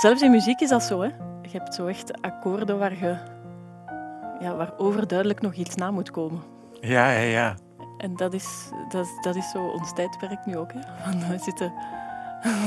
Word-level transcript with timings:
Zelfs 0.00 0.22
in 0.22 0.30
muziek 0.30 0.60
is 0.60 0.68
dat 0.68 0.82
zo. 0.82 1.00
Hè? 1.00 1.08
Je 1.42 1.48
hebt 1.58 1.74
zo 1.74 1.86
echt 1.86 2.22
akkoorden 2.22 2.78
waar, 2.78 2.92
je, 2.92 3.16
ja, 4.40 4.54
waar 4.56 4.72
overduidelijk 4.76 5.40
nog 5.40 5.54
iets 5.54 5.74
na 5.74 5.90
moet 5.90 6.10
komen. 6.10 6.42
Ja, 6.80 7.10
ja, 7.10 7.20
ja. 7.20 7.54
En 7.98 8.16
dat 8.16 8.32
is, 8.34 8.46
dat, 8.88 9.06
dat 9.20 9.36
is 9.36 9.50
zo 9.50 9.58
ons 9.66 9.92
tijdperk 9.94 10.46
nu 10.46 10.56
ook. 10.56 10.72
Hè? 10.72 10.80
Want 11.10 11.26
we 11.26 11.38
zitten... 11.38 11.72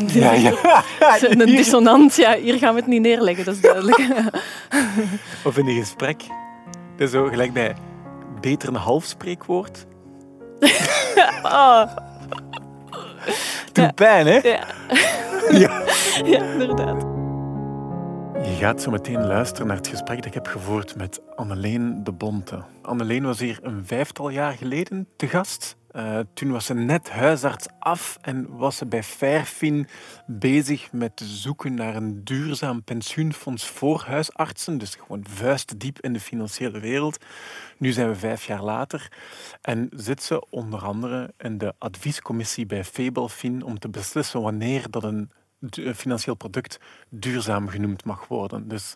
Ja, 0.08 0.32
ja. 0.32 0.54
Een 1.30 1.38
dissonant, 1.38 2.16
ja, 2.16 2.36
hier 2.36 2.58
gaan 2.58 2.74
we 2.74 2.80
het 2.80 2.90
niet 2.90 3.02
neerleggen, 3.02 3.46
dat 3.46 3.54
is 3.56 3.62
duidelijk. 3.62 3.98
Of 5.46 5.58
in 5.58 5.68
een 5.68 5.80
gesprek. 5.80 6.24
Dat 6.96 7.08
is 7.08 7.12
zo 7.12 7.26
gelijk 7.26 7.54
bij 7.54 7.76
beter 8.42 8.70
een 8.70 8.76
half 8.76 9.04
spreekwoord. 9.04 9.86
Ah, 11.42 11.96
Doet 13.72 13.86
Ja. 13.86 13.92
pijn, 13.92 14.28
hè? 14.28 14.34
ja. 14.38 14.66
Ja. 15.52 15.82
ja, 16.26 16.44
inderdaad. 16.44 17.06
Gaat 18.60 18.82
zo 18.82 18.92
meteen 18.92 19.26
luisteren 19.26 19.68
naar 19.68 19.76
het 19.76 19.88
gesprek 19.88 20.18
dat 20.18 20.26
ik 20.26 20.34
heb 20.34 20.48
gevoerd 20.48 20.96
met 20.96 21.22
Anneleen 21.36 22.04
de 22.04 22.12
Bonte. 22.12 22.64
Anneleen 22.82 23.24
was 23.24 23.40
hier 23.40 23.60
een 23.62 23.86
vijftal 23.86 24.30
jaar 24.30 24.54
geleden 24.54 25.08
te 25.16 25.28
gast. 25.28 25.78
Eh, 25.92 26.20
toen 26.34 26.52
was 26.52 26.66
ze 26.66 26.74
net 26.74 27.10
huisarts 27.10 27.68
af 27.80 28.18
en 28.22 28.58
was 28.58 28.78
ze 28.78 28.86
bij 28.86 29.04
Fairfin 29.04 29.88
bezig 30.26 30.92
met 30.92 31.22
zoeken 31.26 31.74
naar 31.74 31.96
een 31.96 32.24
duurzaam 32.24 32.84
pensioenfonds 32.84 33.68
voor 33.68 34.04
huisartsen. 34.08 34.78
Dus 34.78 34.96
gewoon 34.96 35.26
vuistdiep 35.30 36.00
in 36.00 36.14
de 36.14 36.20
financiële 36.20 36.80
wereld. 36.80 37.18
Nu 37.78 37.92
zijn 37.92 38.08
we 38.08 38.16
vijf 38.16 38.46
jaar 38.46 38.64
later 38.64 39.12
en 39.62 39.90
zit 39.96 40.24
ze 40.24 40.50
onder 40.50 40.84
andere 40.84 41.34
in 41.38 41.58
de 41.58 41.74
adviescommissie 41.78 42.66
bij 42.66 42.84
Fabelfin 42.84 43.64
om 43.64 43.80
te 43.80 43.90
beslissen 43.90 44.42
wanneer 44.42 44.90
dat 44.90 45.04
een 45.04 45.32
financieel 45.96 46.36
product 46.36 46.80
duurzaam 47.10 47.68
genoemd 47.68 48.06
mag 48.06 48.28
worden. 48.28 48.68
Dus 48.68 48.96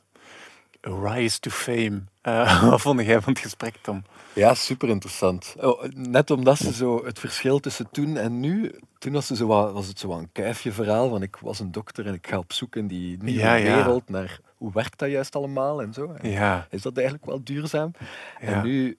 rise 0.81 1.39
to 1.39 1.49
fame. 1.49 2.01
Eh, 2.21 2.63
wat 2.69 2.81
vond 2.81 3.05
jij 3.05 3.21
van 3.21 3.33
het 3.33 3.41
gesprek, 3.41 3.75
Tom? 3.81 4.03
Ja, 4.33 4.53
super 4.53 4.89
interessant. 4.89 5.55
Oh, 5.59 5.83
net 5.95 6.31
omdat 6.31 6.57
ze 6.57 6.73
zo 6.73 7.05
het 7.05 7.19
verschil 7.19 7.59
tussen 7.59 7.89
toen 7.91 8.17
en 8.17 8.39
nu. 8.39 8.79
Toen 8.97 9.13
was, 9.13 9.27
ze 9.27 9.35
zo 9.35 9.47
wat, 9.47 9.73
was 9.73 9.87
het 9.87 9.99
zo 9.99 10.11
een 10.11 10.31
kuifje 10.31 10.71
verhaal 10.71 11.09
van 11.09 11.21
ik 11.21 11.35
was 11.35 11.59
een 11.59 11.71
dokter 11.71 12.07
en 12.07 12.13
ik 12.13 12.27
ga 12.27 12.37
op 12.37 12.53
zoek 12.53 12.75
in 12.75 12.87
die 12.87 13.17
nieuwe 13.23 13.39
Ja, 13.39 13.53
ja. 13.53 13.75
wereld 13.75 14.09
naar 14.09 14.39
hoe 14.57 14.71
werkt 14.73 14.99
dat 14.99 15.09
juist 15.09 15.35
allemaal 15.35 15.81
en 15.81 15.93
zo. 15.93 16.13
En 16.13 16.29
Ja, 16.29 16.67
Is 16.69 16.81
dat 16.81 16.95
eigenlijk 16.97 17.25
wel 17.25 17.43
duurzaam? 17.43 17.91
En 18.39 18.63
nu, 18.63 18.97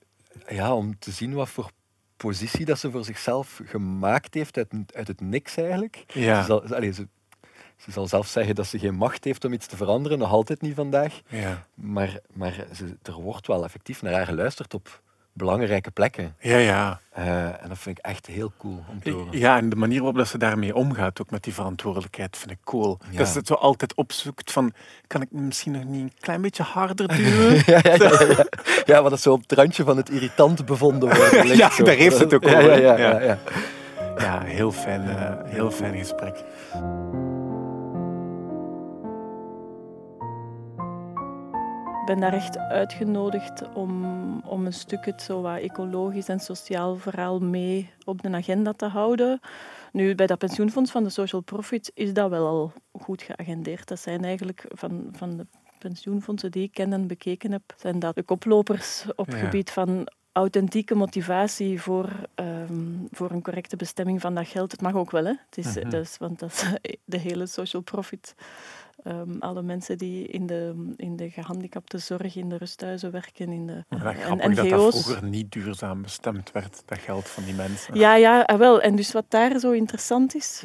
ja, 0.48 0.74
om 0.74 0.98
te 0.98 1.10
zien 1.10 1.34
wat 1.34 1.48
voor 1.48 1.70
positie 2.16 2.64
dat 2.64 2.78
ze 2.78 2.90
voor 2.90 3.04
zichzelf 3.04 3.60
gemaakt 3.64 4.34
heeft 4.34 4.56
uit, 4.56 4.68
uit 4.94 5.08
het 5.08 5.20
niks 5.20 5.56
eigenlijk. 5.56 6.04
Ja. 6.12 6.40
Ze, 6.40 6.46
zal, 6.46 6.74
allee, 6.74 6.92
ze, 6.92 7.08
ze 7.84 7.90
zal 7.90 8.06
zelf 8.06 8.26
zeggen 8.26 8.54
dat 8.54 8.66
ze 8.66 8.78
geen 8.78 8.94
macht 8.94 9.24
heeft 9.24 9.44
om 9.44 9.52
iets 9.52 9.66
te 9.66 9.76
veranderen, 9.76 10.18
nog 10.18 10.30
altijd 10.30 10.60
niet 10.60 10.74
vandaag. 10.74 11.20
ja, 11.28 11.66
Maar, 11.74 12.18
maar 12.32 12.54
ze, 12.72 12.96
er 13.02 13.12
wordt 13.12 13.46
wel 13.46 13.64
effectief 13.64 14.02
naar 14.02 14.12
haar 14.12 14.26
geluisterd 14.26 14.74
op 14.74 15.02
belangrijke 15.32 15.90
plekken. 15.90 16.34
ja. 16.38 16.56
ja. 16.56 17.00
Eh, 17.12 17.44
en 17.44 17.68
dat 17.68 17.78
vind 17.78 17.98
ik 17.98 18.04
echt 18.04 18.26
heel 18.26 18.52
cool 18.58 18.84
om 18.90 19.00
te 19.02 19.10
horen. 19.10 19.38
Ja, 19.38 19.56
en 19.56 19.68
de 19.68 19.76
manier 19.76 19.96
waarop 19.98 20.16
dat 20.16 20.28
ze 20.28 20.38
daarmee 20.38 20.74
omgaat, 20.74 21.20
ook 21.20 21.30
met 21.30 21.42
die 21.42 21.54
verantwoordelijkheid, 21.54 22.36
vind 22.36 22.50
ik 22.50 22.58
cool. 22.64 22.98
Ja. 23.10 23.18
Dat 23.18 23.28
ze 23.28 23.38
het 23.38 23.46
zo 23.46 23.54
altijd 23.54 23.94
opzoekt 23.94 24.52
van, 24.52 24.72
kan 25.06 25.22
ik 25.22 25.30
misschien 25.30 25.72
nog 25.72 25.84
niet 25.84 26.02
een 26.02 26.12
klein 26.20 26.40
beetje 26.40 26.62
harder 26.62 27.08
duwen? 27.08 27.62
Ja, 27.66 27.80
ja, 27.82 27.94
ja, 27.96 28.44
ja, 28.84 29.02
wat 29.02 29.10
dat 29.10 29.20
zo 29.20 29.32
op 29.32 29.40
het 29.40 29.52
randje 29.52 29.84
van 29.84 29.96
het 29.96 30.10
irritant 30.10 30.64
bevonden 30.66 31.16
wordt. 31.16 31.32
Ja, 31.56 31.70
zo. 31.70 31.84
daar 31.84 31.94
heeft 31.94 32.18
het 32.18 32.34
ook 32.34 32.44
over, 32.46 32.62
Ja, 32.62 32.74
ja, 32.76 32.96
ja. 32.96 33.10
ja, 33.10 33.20
ja. 33.20 33.38
Ja, 34.18 34.40
heel 34.40 34.72
fijn, 34.72 35.08
eh, 35.08 35.50
heel 35.52 35.70
fijn 35.70 35.96
gesprek. 35.98 36.44
Ben 42.06 42.20
daar 42.20 42.32
echt 42.32 42.58
uitgenodigd 42.58 43.72
om, 43.74 44.04
om 44.40 44.66
een 44.66 44.72
stuk 44.72 45.04
het 45.04 45.22
zo 45.22 45.40
wat 45.40 45.58
ecologisch 45.60 46.28
en 46.28 46.40
sociaal 46.40 46.96
verhaal 46.96 47.38
mee 47.40 47.90
op 48.04 48.22
de 48.22 48.30
agenda 48.34 48.72
te 48.72 48.86
houden. 48.86 49.40
Nu, 49.92 50.14
bij 50.14 50.26
dat 50.26 50.38
pensioenfonds 50.38 50.90
van 50.90 51.04
de 51.04 51.10
social 51.10 51.40
profit 51.40 51.90
is 51.94 52.12
dat 52.12 52.30
wel 52.30 52.46
al 52.46 52.72
goed 52.92 53.22
geagendeerd. 53.22 53.88
Dat 53.88 53.98
zijn 54.00 54.24
eigenlijk 54.24 54.64
van, 54.68 55.08
van 55.12 55.36
de 55.36 55.46
pensioenfondsen 55.78 56.50
die 56.50 56.62
ik 56.62 56.72
ken 56.72 56.92
en 56.92 57.06
bekeken 57.06 57.52
heb, 57.52 57.62
zijn 57.76 57.98
dat 57.98 58.14
de 58.14 58.22
koplopers 58.22 59.04
op 59.16 59.26
het 59.26 59.34
Ja. 59.36 59.40
gebied 59.44 59.70
van 59.70 60.08
authentieke 60.32 60.94
motivatie 60.94 61.80
voor, 61.82 62.08
ehm, 62.34 62.82
voor 63.10 63.30
een 63.30 63.42
correcte 63.42 63.76
bestemming 63.76 64.20
van 64.20 64.34
dat 64.34 64.48
geld. 64.48 64.72
Het 64.72 64.80
mag 64.80 64.94
ook 64.94 65.10
wel, 65.10 65.24
hè? 65.24 65.32
Het 65.50 65.58
is, 65.58 65.76
Mhm. 65.76 65.94
is, 65.94 66.16
want 66.18 66.38
dat 66.38 66.50
is 66.82 66.98
de 67.04 67.18
hele 67.18 67.46
social 67.46 67.82
profit. 67.82 68.34
Ehm, 69.04 69.38
alle 69.38 69.62
mensen 69.62 69.98
die 69.98 70.26
in 70.26 70.46
de, 70.46 70.92
in 70.96 71.16
de 71.16 71.30
gehandicapte 71.30 71.98
zorg, 71.98 72.36
in 72.36 72.48
de 72.48 72.56
rusthuizen 72.56 73.10
werken, 73.10 73.52
in 73.52 73.66
de 73.66 73.84
Maar 73.88 73.98
dat 73.98 74.14
en 74.14 74.20
grappig 74.20 74.46
dat 74.46 74.56
dat 74.56 74.78
NGO's. 74.78 75.02
vroeger 75.02 75.24
niet 75.24 75.52
duurzaam 75.52 76.02
bestemd 76.02 76.52
werd, 76.52 76.82
dat 76.86 76.98
geld 76.98 77.28
van 77.28 77.44
die 77.44 77.54
mensen. 77.54 77.94
Ja, 77.94 78.14
ja, 78.14 78.40
ah, 78.40 78.58
wel. 78.58 78.80
En 78.80 78.96
dus 78.96 79.12
wat 79.12 79.24
daar 79.28 79.58
zo 79.58 79.70
interessant 79.70 80.34
is 80.34 80.62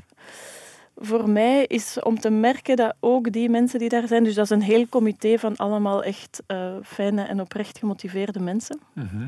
voor 0.95 1.29
mij, 1.29 1.65
is 1.65 1.99
om 1.99 2.19
te 2.19 2.29
merken 2.29 2.75
dat 2.75 2.95
ook 2.99 3.31
die 3.31 3.49
mensen 3.49 3.79
die 3.79 3.89
daar 3.89 4.07
zijn, 4.07 4.23
dus 4.23 4.35
dat 4.35 4.45
is 4.45 4.51
een 4.51 4.61
heel 4.61 4.87
comité 4.87 5.37
van 5.37 5.55
allemaal 5.55 6.03
echt 6.03 6.43
eh, 6.47 6.73
fijne 6.83 7.23
en 7.23 7.41
oprecht 7.41 7.77
gemotiveerde 7.77 8.39
mensen. 8.39 8.79
Mhm. 8.93 9.27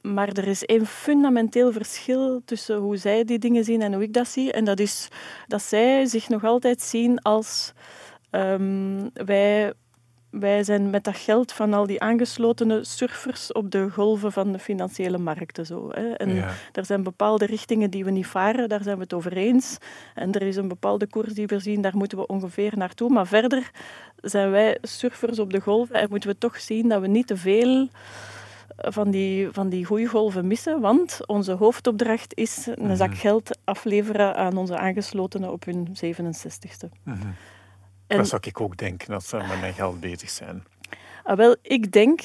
Maar 0.00 0.28
er 0.28 0.46
is 0.46 0.64
één 0.64 0.86
fundamenteel 0.86 1.72
verschil 1.72 2.42
tussen 2.44 2.76
hoe 2.76 2.96
zij 2.96 3.24
die 3.24 3.38
dingen 3.38 3.64
zien 3.64 3.82
en 3.82 3.92
hoe 3.92 4.02
ik 4.02 4.12
dat 4.12 4.28
zie. 4.28 4.52
En 4.52 4.64
dat 4.64 4.80
is 4.80 5.08
dat 5.46 5.62
zij 5.62 6.06
zich 6.06 6.28
nog 6.28 6.44
altijd 6.44 6.82
zien 6.82 7.22
als 7.22 7.72
ehm, 8.30 9.08
wij, 9.12 9.72
wij 10.30 10.64
zijn 10.64 10.90
met 10.90 11.04
dat 11.04 11.16
geld 11.16 11.52
van 11.52 11.72
al 11.74 11.86
die 11.86 12.00
aangeslotene 12.00 12.84
surfers 12.84 13.52
op 13.52 13.70
de 13.70 13.90
golven 13.90 14.32
van 14.32 14.52
de 14.52 14.58
financiële 14.58 15.18
markten. 15.18 15.66
Zo, 15.66 15.88
hè. 15.90 16.08
En 16.10 16.34
Ja. 16.34 16.50
er 16.72 16.84
zijn 16.86 17.02
bepaalde 17.02 17.46
richtingen 17.46 17.90
die 17.90 18.04
we 18.04 18.10
niet 18.10 18.26
varen, 18.26 18.68
daar 18.68 18.82
zijn 18.82 18.96
we 18.96 19.02
het 19.02 19.12
over 19.14 19.36
eens. 19.36 19.78
En 20.14 20.32
er 20.32 20.42
is 20.42 20.56
een 20.56 20.68
bepaalde 20.68 21.06
koers 21.06 21.32
die 21.34 21.46
we 21.46 21.58
zien, 21.58 21.80
daar 21.80 21.96
moeten 21.96 22.18
we 22.18 22.26
ongeveer 22.26 22.72
naartoe. 22.76 23.10
Maar 23.10 23.26
verder 23.26 23.70
zijn 24.16 24.50
wij 24.50 24.78
surfers 24.82 25.38
op 25.38 25.52
de 25.52 25.60
golven 25.60 25.94
en 25.96 26.06
moeten 26.10 26.30
we 26.30 26.38
toch 26.38 26.60
zien 26.60 26.88
dat 26.88 27.00
we 27.00 27.06
niet 27.06 27.26
te 27.26 27.36
veel 27.36 27.88
van 28.76 29.10
die, 29.10 29.48
van 29.52 29.68
die 29.68 29.84
goede 29.84 30.06
golven 30.06 30.46
missen. 30.46 30.80
Want 30.80 31.20
onze 31.26 31.52
hoofdopdracht 31.52 32.34
is 32.36 32.68
een 32.74 32.96
zak 32.96 33.08
Mhm. 33.10 33.18
geld 33.18 33.58
afleveren 33.64 34.34
aan 34.36 34.56
onze 34.56 34.76
aangeslotenen 34.78 35.52
op 35.52 35.64
hun 35.64 35.88
67ste. 35.92 36.88
Mhm. 37.02 37.26
En, 38.08 38.16
Dat 38.16 38.28
zou 38.28 38.42
ik 38.44 38.60
ook 38.60 38.76
denken 38.76 39.14
als 39.14 39.28
ze 39.28 39.36
met 39.36 39.60
mijn 39.60 39.74
geld 39.74 40.00
bezig 40.00 40.30
zijn. 40.30 40.64
ah, 41.24 41.36
wel, 41.36 41.56
ik 41.62 41.92
denk 41.92 42.20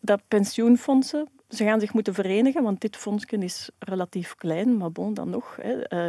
dat 0.00 0.20
pensioenfondsen, 0.28 1.28
ze 1.48 1.64
gaan 1.64 1.80
zich 1.80 1.92
moeten 1.92 2.14
verenigen, 2.14 2.62
want 2.62 2.80
dit 2.80 2.96
fondsje 2.96 3.36
is 3.36 3.70
relatief 3.78 4.34
klein, 4.34 4.76
maar 4.76 4.92
bon, 4.92 5.14
dan 5.14 5.30
nog. 5.30 5.58
Hè. 5.62 5.82
Eh, 5.82 6.08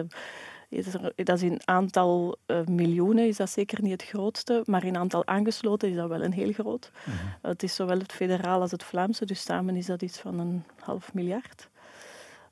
dat 1.16 1.36
is 1.36 1.44
in 1.44 1.62
aantal 1.66 2.38
eh, 2.46 2.66
miljoenen 2.66 3.28
is 3.28 3.38
dat 3.38 3.50
zeker 3.50 3.82
niet 3.82 3.92
het 3.92 4.04
grootste, 4.04 4.64
maar 4.66 4.84
in 4.84 4.98
aantal 4.98 5.28
aangesloten 5.28 5.90
is 5.90 5.96
dat 5.96 6.10
wel 6.10 6.22
een 6.22 6.34
heel 6.34 6.52
groot. 6.52 6.92
Mhm. 7.04 7.16
Het 7.42 7.64
is 7.64 7.76
zowel 7.76 7.98
het 7.98 8.12
federaal 8.12 8.62
als 8.62 8.72
het 8.72 8.84
Vlaamse, 8.84 9.26
dus 9.26 9.44
samen 9.44 9.76
is 9.76 9.86
dat 9.86 10.02
iets 10.02 10.20
van 10.20 10.40
een 10.40 10.64
half 10.80 11.14
miljard. 11.14 11.70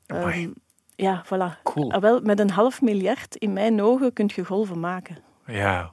Ehm, 0.06 0.50
ja, 0.96 1.24
voilà. 1.24 1.62
Cool. 1.62 1.92
Ah, 1.92 2.00
wel, 2.00 2.20
met 2.20 2.40
een 2.40 2.50
half 2.50 2.82
miljard, 2.82 3.36
in 3.36 3.52
mijn 3.52 3.82
ogen, 3.82 4.12
kun 4.12 4.30
je 4.34 4.44
golven 4.44 4.80
maken. 4.80 5.16
Ja, 5.46 5.92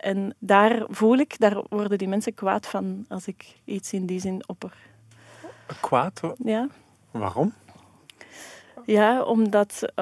En 0.00 0.34
daar 0.38 0.84
voel 0.88 1.16
ik, 1.16 1.38
daar 1.38 1.62
worden 1.68 1.98
die 1.98 2.08
mensen 2.08 2.34
kwaad 2.34 2.66
van 2.66 3.04
als 3.08 3.26
ik 3.26 3.54
iets 3.64 3.92
in 3.92 4.06
die 4.06 4.20
zin 4.20 4.42
opper. 4.46 4.72
kwaad. 5.80 6.20
hoor. 6.20 6.34
Ja, 6.44 6.68
Waarom? 7.10 7.52
ja 8.84 9.22
omdat, 9.22 9.92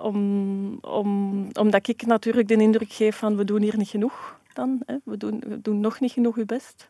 om, 0.00 0.78
om, 0.80 1.48
omdat 1.52 1.88
ik 1.88 2.06
natuurlijk 2.06 2.48
de 2.48 2.54
indruk 2.54 2.92
geef 2.92 3.16
van 3.16 3.36
we 3.36 3.44
doen 3.44 3.62
hier 3.62 3.76
niet 3.76 3.88
genoeg. 3.88 4.38
Dan, 4.52 4.82
hè. 4.86 4.96
We, 5.04 5.16
doen, 5.16 5.42
we 5.46 5.60
doen 5.60 5.80
nog 5.80 6.00
niet 6.00 6.12
genoeg 6.12 6.36
uw 6.36 6.44
best. 6.44 6.88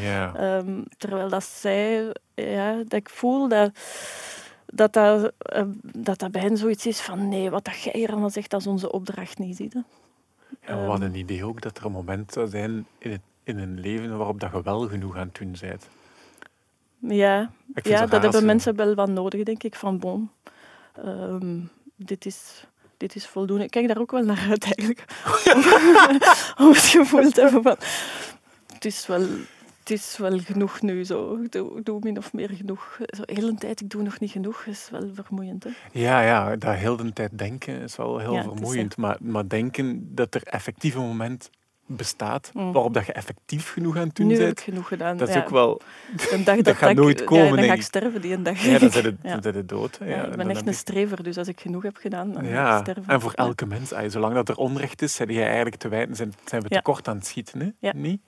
Ja. 0.00 0.34
Ehm, 0.34 0.82
terwijl 0.96 1.28
dat 1.28 1.44
zij, 1.44 2.12
ja, 2.34 2.76
dat 2.76 2.92
ik 2.92 3.08
voel 3.08 3.48
dat 3.48 3.70
dat, 4.66 4.92
dat, 4.92 5.32
eh, 5.38 5.62
dat 5.82 6.18
dat 6.18 6.30
bij 6.30 6.42
hen 6.42 6.56
zoiets 6.56 6.86
is 6.86 7.00
van 7.00 7.28
nee, 7.28 7.50
wat 7.50 7.64
dat 7.64 7.80
jij 7.80 7.92
hier 7.96 8.10
allemaal 8.10 8.30
zegt, 8.30 8.50
dat 8.50 8.60
is 8.60 8.66
onze 8.66 8.92
opdracht 8.92 9.38
niet. 9.38 9.56
Zie 9.56 9.70
je? 9.72 9.82
En 10.66 10.82
we 10.82 10.88
hadden 10.88 11.08
een 11.08 11.18
idee 11.18 11.44
ook 11.44 11.60
dat 11.60 11.78
er 11.78 11.84
een 11.84 11.92
moment 11.92 12.32
zou 12.32 12.48
zijn 12.48 12.86
in, 12.98 13.10
het, 13.10 13.20
in 13.44 13.58
een 13.58 13.80
leven 13.80 14.16
waarop 14.16 14.40
dat 14.40 14.52
je 14.52 14.62
wel 14.62 14.88
genoeg 14.88 15.16
aan 15.16 15.26
het 15.26 15.34
doen 15.34 15.54
bent. 15.60 15.88
Ja, 16.98 17.50
ja 17.74 18.06
dat 18.06 18.22
hebben 18.22 18.44
mensen 18.44 18.76
wel 18.76 18.94
wat 18.94 19.08
nodig, 19.08 19.42
denk 19.42 19.62
ik. 19.62 19.74
Van 19.74 19.98
bon, 19.98 20.30
ehm, 20.94 21.58
dit, 21.96 22.26
is, 22.26 22.66
dit 22.96 23.14
is 23.14 23.26
voldoende. 23.26 23.64
Ik 23.64 23.70
kijk 23.70 23.88
daar 23.88 23.98
ook 23.98 24.10
wel 24.10 24.24
naar 24.24 24.46
uit, 24.48 24.64
eigenlijk. 24.64 25.04
om, 25.54 26.66
om 26.66 26.72
het 26.72 26.84
gevoel 26.84 27.30
te 27.30 27.40
hebben 27.40 27.62
van... 27.62 27.76
Het 28.72 28.84
is 28.84 29.06
wel, 29.06 29.26
het 29.88 29.98
is 29.98 30.16
wel 30.16 30.38
genoeg 30.38 30.82
nu, 30.82 31.04
zo. 31.04 31.34
Ik 31.42 31.52
doe, 31.84 31.98
min 32.00 32.18
of 32.18 32.32
meer 32.32 32.50
genoeg. 32.50 32.98
Zo, 33.06 33.22
heel 33.26 33.48
een 33.48 33.58
tijd, 33.58 33.80
ik 33.80 33.90
doe 33.90 34.02
nog 34.02 34.20
niet 34.20 34.30
genoeg, 34.30 34.64
is 34.66 34.88
wel 34.90 35.10
vermoeiend, 35.14 35.64
hè. 35.64 35.70
Ja, 35.92 36.20
ja, 36.20 36.56
dat 36.56 36.74
heel 36.74 36.96
de 36.96 37.12
tijd 37.12 37.38
denken 37.38 37.80
is 37.80 37.96
wel 37.96 38.18
heel 38.18 38.32
Ja, 38.32 38.38
het 38.38 38.46
is, 38.46 38.52
vermoeiend. 38.52 38.96
Maar, 38.96 39.16
maar 39.20 39.48
denken 39.48 40.14
dat 40.14 40.34
er 40.34 40.42
effectief 40.42 40.94
een 40.94 41.00
moment 41.00 41.50
bestaat, 41.86 42.50
Mm. 42.52 42.72
waarop 42.72 42.94
dat 42.94 43.06
je 43.06 43.12
effectief 43.12 43.72
genoeg 43.72 43.96
aan 43.96 44.06
het 44.06 44.16
doen 44.16 44.26
nu 44.26 44.38
heb 44.40 44.50
ik 44.50 44.60
genoeg 44.60 44.88
gedaan. 44.88 45.16
Dat 45.16 45.28
is 45.28 45.34
ja. 45.34 45.40
ook 45.40 45.48
wel... 45.48 45.80
Een 46.30 46.44
dag 46.44 46.56
dat, 46.62 46.76
gaat 46.76 46.90
ik- 46.90 46.96
nooit 46.96 47.18
ja, 47.18 47.24
komen, 47.24 47.56
dan 47.56 47.64
ga 47.64 47.72
ik 47.72 47.82
sterven 47.82 48.20
die 48.20 48.32
een 48.32 48.42
dag. 48.42 48.62
Ja, 48.62 48.78
dan 48.78 48.90
zijn 48.90 49.16
de 49.42 49.64
dood. 49.66 49.98
Ja, 50.04 50.06
ik 50.24 50.30
en 50.30 50.36
ben 50.36 50.50
echt 50.50 50.66
een 50.66 50.74
strever, 50.74 51.22
dus 51.22 51.38
als 51.38 51.48
ik 51.48 51.60
genoeg 51.60 51.82
heb 51.82 51.96
gedaan, 51.96 52.32
dan 52.32 52.44
ga 52.44 52.76
ik 52.76 52.82
sterven. 52.82 53.04
en 53.06 53.20
voor 53.20 53.32
Ja. 53.36 53.44
elke 53.44 53.66
mens, 53.66 53.92
zolang 54.06 54.34
dat 54.34 54.48
er 54.48 54.56
onrecht 54.56 55.02
is, 55.02 55.14
zijn 55.14 55.32
jij 55.32 55.44
eigenlijk 55.46 55.76
te 55.76 55.88
wijten, 55.88 56.16
zijn, 56.16 56.34
zijn 56.44 56.62
we 56.62 56.68
tekort 56.68 57.08
aan 57.08 57.16
het 57.16 57.26
schieten. 57.26 57.60
Hè? 57.60 57.68
Ja. 57.78 57.92
Niet? 57.94 58.20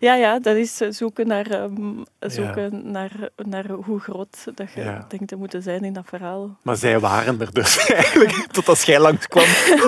Ja, 0.00 0.14
ja, 0.14 0.38
dat 0.38 0.56
is 0.56 0.80
eh, 0.80 0.88
zoeken 0.90 1.26
naar, 1.26 1.46
ehm, 1.46 1.72
zoeken 2.20 2.90
naar, 2.90 3.10
naar 3.36 3.68
hoe 3.70 4.00
groot 4.00 4.44
dat 4.54 4.72
je 4.72 4.98
denkt 5.08 5.28
te 5.28 5.36
moeten 5.36 5.62
zijn 5.62 5.84
in 5.84 5.92
dat 5.92 6.04
verhaal. 6.06 6.56
Maar 6.62 6.76
zij 6.76 7.00
waren 7.00 7.40
er 7.40 7.52
dus 7.52 7.86
eigenlijk. 7.92 8.46
Tot 8.50 8.68
als 8.68 8.82
jij 8.82 9.00
langs 9.00 9.26
kwam, 9.26 9.44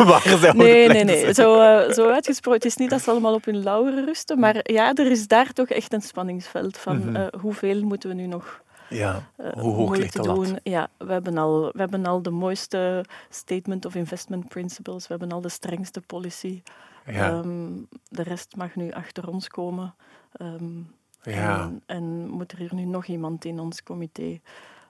waren 0.06 0.38
zij 0.38 0.50
al 0.50 0.56
Nee, 0.56 0.88
nee, 0.88 1.04
nee. 1.04 1.34
Zo, 1.34 1.60
eh, 1.60 1.92
zo 1.92 2.10
uitgesproken. 2.10 2.60
Het 2.60 2.68
is 2.70 2.76
niet 2.76 2.90
dat 2.90 2.99
ze 3.02 3.10
allemaal 3.10 3.34
op 3.34 3.44
hun 3.44 3.62
lauweren 3.62 4.04
rusten, 4.04 4.38
maar 4.38 4.60
ja, 4.72 4.94
er 4.94 5.10
is 5.10 5.26
daar 5.26 5.52
toch 5.52 5.68
echt 5.68 5.92
een 5.92 6.02
spanningsveld 6.02 6.76
van 6.78 6.98
Mhm. 6.98 7.16
eh, 7.16 7.26
hoeveel 7.40 7.82
moeten 7.84 8.08
we 8.08 8.14
nu 8.14 8.26
nog 8.26 8.62
Ja, 8.88 9.22
eh, 9.36 9.52
hoe 9.52 9.74
hoog 9.74 9.96
ligt 9.96 10.12
de 10.12 10.22
lat? 10.22 10.36
doen. 10.36 10.58
Ja, 10.62 10.88
we 10.98 11.12
hebben, 11.12 11.38
al, 11.38 11.60
we 11.72 11.78
hebben 11.78 12.06
al 12.06 12.22
de 12.22 12.30
mooiste 12.30 13.04
statement 13.28 13.84
of 13.84 13.94
investment 13.94 14.48
principles, 14.48 15.02
we 15.08 15.14
hebben 15.18 15.32
al 15.32 15.40
de 15.40 15.48
strengste 15.48 16.00
policy. 16.00 16.62
Ja, 17.06 17.28
Ehm, 17.28 17.70
de 18.08 18.22
rest 18.22 18.56
mag 18.56 18.74
nu 18.74 18.90
achter 18.92 19.28
ons 19.28 19.48
komen. 19.48 19.94
Ehm, 20.32 20.78
ja. 21.22 21.60
en, 21.62 21.82
en 21.86 22.28
moet 22.28 22.52
er 22.52 22.58
hier 22.58 22.74
nu 22.74 22.84
nog 22.84 23.06
iemand 23.06 23.44
in 23.44 23.60
ons 23.60 23.82
comité 23.82 24.40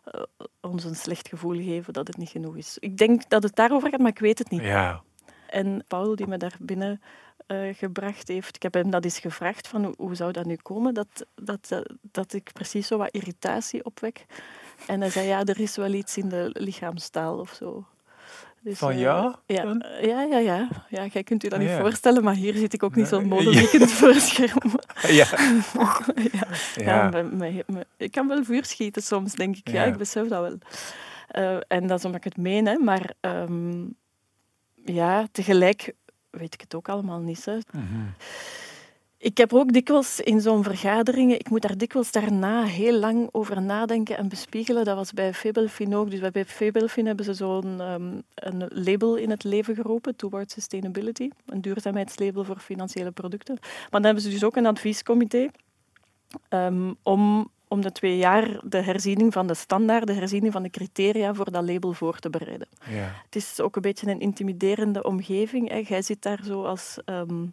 eh, 0.05 0.21
ons 0.61 0.85
een 0.85 0.97
slecht 0.97 1.29
gevoel 1.29 1.55
geven 1.57 1.93
dat 1.93 2.07
het 2.07 2.17
niet 2.17 2.29
genoeg 2.29 2.57
is. 2.57 2.77
Ik 2.79 2.97
denk 2.97 3.29
dat 3.29 3.43
het 3.43 3.57
daarover 3.57 3.91
gaat, 3.91 4.01
maar 4.01 4.11
ik 4.11 4.19
weet 4.19 4.39
het 4.39 4.51
niet. 4.51 4.61
ja. 4.63 5.03
En 5.51 5.85
Paul, 5.89 6.17
die 6.17 6.27
me 6.27 6.37
daar 6.37 6.57
binnen 6.59 7.01
eh, 7.47 7.59
gebracht 7.75 8.29
heeft, 8.29 8.57
ik 8.57 8.63
heb 8.63 8.75
hem 8.75 8.91
dat 8.91 9.05
eens 9.05 9.19
gevraagd 9.19 9.69
van 9.69 9.85
hoe, 9.85 9.95
hoe 9.97 10.15
zou 10.15 10.33
dat 10.33 10.45
nu 10.45 10.57
komen, 10.63 10.95
dat, 10.95 11.27
dat, 11.35 11.69
dat, 11.69 11.93
dat 12.13 12.33
ik 12.33 12.51
precies 12.53 12.87
zo 12.87 12.99
wat 12.99 13.11
irritatie 13.11 13.85
opwek. 13.85 14.25
En 14.87 15.01
hij 15.01 15.11
zei, 15.11 15.27
ja, 15.27 15.45
er 15.45 15.61
is 15.61 15.77
wel 15.77 15.93
iets 15.93 16.17
in 16.17 16.29
de 16.29 16.51
lichaamstaal 16.53 17.39
of 17.39 17.53
zo. 17.53 17.85
Dus, 18.63 18.79
Van 18.79 18.91
eh, 18.91 19.01
ja? 19.01 19.39
Ja, 19.47 19.63
dan? 19.63 19.81
eh, 19.81 20.05
ja, 20.07 20.23
ja, 20.23 20.39
ja. 20.39 20.69
ja. 20.89 21.07
Jij 21.07 21.23
kunt 21.23 21.45
u 21.45 21.49
dat 21.49 21.59
Ah, 21.59 21.65
niet 21.65 21.75
ja. 21.75 21.81
voorstellen, 21.81 22.25
maar 22.25 22.35
hier 22.35 22.55
zit 22.55 22.73
ik 22.73 22.83
ook 22.83 22.95
niet 22.95 23.07
zo 23.07 23.19
Nee, 23.19 23.27
modeliekend 23.29 23.91
voor 23.91 24.09
het 24.09 24.23
scherm. 24.31 24.59
Ja. 25.09 25.27
ja. 26.33 26.47
Ja, 26.75 26.85
Ja. 26.85 27.09
me- 27.09 27.23
me- 27.23 27.65
me- 27.67 27.87
ik 27.97 28.11
kan 28.11 28.29
wel 28.29 28.45
vuur 28.45 28.65
schieten 28.65 29.03
soms, 29.03 29.33
denk 29.35 29.57
ik. 29.57 29.69
Ja, 29.71 29.85
ik 29.85 29.97
besef 29.97 30.29
dat 30.29 30.41
wel. 30.41 30.59
En 31.69 31.87
dat 31.87 31.99
is 31.99 32.05
omdat 32.05 32.25
ik 32.25 32.33
het 32.33 32.37
meen, 32.43 32.67
hè. 32.67 32.79
maar 32.79 33.13
ehm, 33.21 33.85
ja, 34.85 35.27
tegelijk 35.33 35.95
weet 36.31 36.55
ik 36.55 36.61
het 36.61 36.75
ook 36.75 36.89
allemaal 36.89 37.21
niet. 37.21 37.45
Hè. 37.45 37.59
Mhm. 37.73 38.07
Ik 39.23 39.37
heb 39.37 39.53
ook 39.53 39.73
dikwijls 39.73 40.21
in 40.21 40.41
zo'n 40.41 40.63
vergaderingen, 40.63 41.39
ik 41.39 41.51
moet 41.51 41.63
daar 41.63 41.79
dikwijls 41.79 42.13
daarna 42.13 42.65
heel 42.65 42.99
lang 42.99 43.29
over 43.33 43.63
nadenken 43.63 44.17
en 44.17 44.29
bespiegelen. 44.29 44.85
Dat 44.85 44.97
was 44.97 45.13
bij 45.13 45.35
Febelfin 45.35 45.95
ook. 45.95 46.11
Dus 46.11 46.31
bij 46.31 46.45
Febelfin 46.45 47.07
hebben 47.07 47.25
ze 47.25 47.35
zo'n 47.35 47.81
ehm, 47.81 48.21
een 48.35 48.69
label 48.69 49.17
in 49.17 49.31
het 49.31 49.45
leven 49.45 49.75
geroepen, 49.75 50.17
Towards 50.17 50.55
Sustainability, 50.55 51.31
een 51.47 51.61
duurzaamheidslabel 51.61 52.45
voor 52.45 52.59
financiële 52.59 53.11
producten. 53.11 53.57
Maar 53.61 53.89
dan 53.91 54.05
hebben 54.05 54.23
ze 54.23 54.31
dus 54.31 54.45
ook 54.45 54.57
een 54.57 54.67
adviescomité 54.67 55.49
ehm, 56.49 56.93
om 57.03 57.51
om 57.71 57.81
de 57.81 57.93
twee 57.93 58.17
jaar 58.17 58.61
de 58.65 58.83
herziening 58.83 59.33
van 59.33 59.47
de 59.47 59.55
standaard, 59.55 60.07
de 60.07 60.13
herziening 60.13 60.53
van 60.53 60.63
de 60.63 60.71
criteria 60.71 61.35
voor 61.35 61.51
dat 61.51 61.65
label 61.65 61.93
voor 61.93 62.19
te 62.19 62.31
bereiden. 62.31 62.69
Ja. 62.89 63.13
Het 63.25 63.37
is 63.37 63.61
ook 63.61 63.77
een 63.77 63.83
beetje 63.83 64.11
een 64.11 64.21
intimiderende 64.21 65.03
omgeving. 65.03 65.69
Hè. 65.69 65.83
Jij 65.87 66.03
zit 66.03 66.23
daar 66.23 66.41
zo 66.45 66.65
als... 66.65 66.99
ehm, 67.05 67.45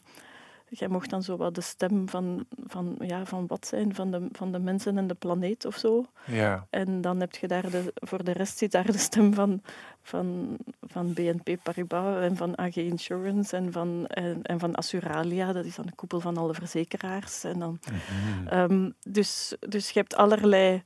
jij 0.69 0.87
mocht 0.87 1.09
dan 1.09 1.23
zo 1.23 1.37
wat 1.37 1.55
de 1.55 1.61
stem 1.61 2.09
van, 2.09 2.45
van, 2.67 2.95
ja, 2.99 3.25
van 3.25 3.47
wat 3.47 3.67
zijn, 3.67 3.95
van 3.95 4.11
de, 4.11 4.27
van 4.31 4.51
de 4.51 4.59
mensen 4.59 4.97
en 4.97 5.07
de 5.07 5.13
planeet 5.13 5.65
of 5.65 5.75
zo. 5.75 6.05
Ja. 6.25 6.67
En 6.69 7.01
dan 7.01 7.19
heb 7.19 7.35
je 7.35 7.47
daar 7.47 7.69
de, 7.69 7.93
voor 7.95 8.23
de 8.23 8.31
rest 8.31 8.57
zit 8.57 8.71
daar 8.71 8.91
de 8.91 8.97
stem 8.97 9.33
van, 9.33 9.61
van, 10.01 10.57
van 10.81 11.13
BNP 11.13 11.57
Paribas 11.63 12.21
en 12.21 12.35
van 12.35 12.57
AG 12.57 12.75
Insurance 12.75 13.55
en 13.55 13.71
van, 13.71 14.07
en, 14.07 14.43
en 14.43 14.59
van 14.59 14.75
Assuralia. 14.75 15.53
Dat 15.53 15.65
is 15.65 15.75
dan 15.75 15.85
de 15.85 15.95
koepel 15.95 16.19
van 16.19 16.37
alle 16.37 16.53
verzekeraars. 16.53 17.43
En 17.43 17.59
dan, 17.59 17.79
Mhm. 17.87 18.47
Ehm, 18.47 18.89
dus, 19.03 19.55
dus 19.59 19.89
je 19.89 19.99
hebt 19.99 20.15
allerlei 20.15 20.83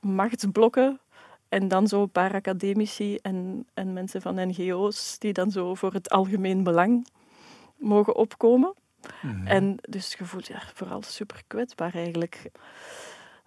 machtsblokken 0.00 1.00
en 1.48 1.68
dan 1.68 1.88
zo 1.88 2.02
een 2.02 2.10
paar 2.10 2.34
academici 2.34 3.16
en, 3.22 3.66
en 3.74 3.92
mensen 3.92 4.22
van 4.22 4.48
NGO's 4.48 5.18
die 5.18 5.32
dan 5.32 5.50
zo 5.50 5.74
voor 5.74 5.92
het 5.92 6.10
algemeen 6.10 6.62
belang 6.62 7.06
mogen 7.76 8.16
opkomen. 8.16 8.74
Mhm. 9.22 9.46
En 9.46 9.76
dus 9.88 10.14
je 10.18 10.24
voelt 10.24 10.46
je 10.46 10.54
vooral 10.74 11.02
super 11.02 11.42
kwetsbaar 11.46 11.94
eigenlijk. 11.94 12.50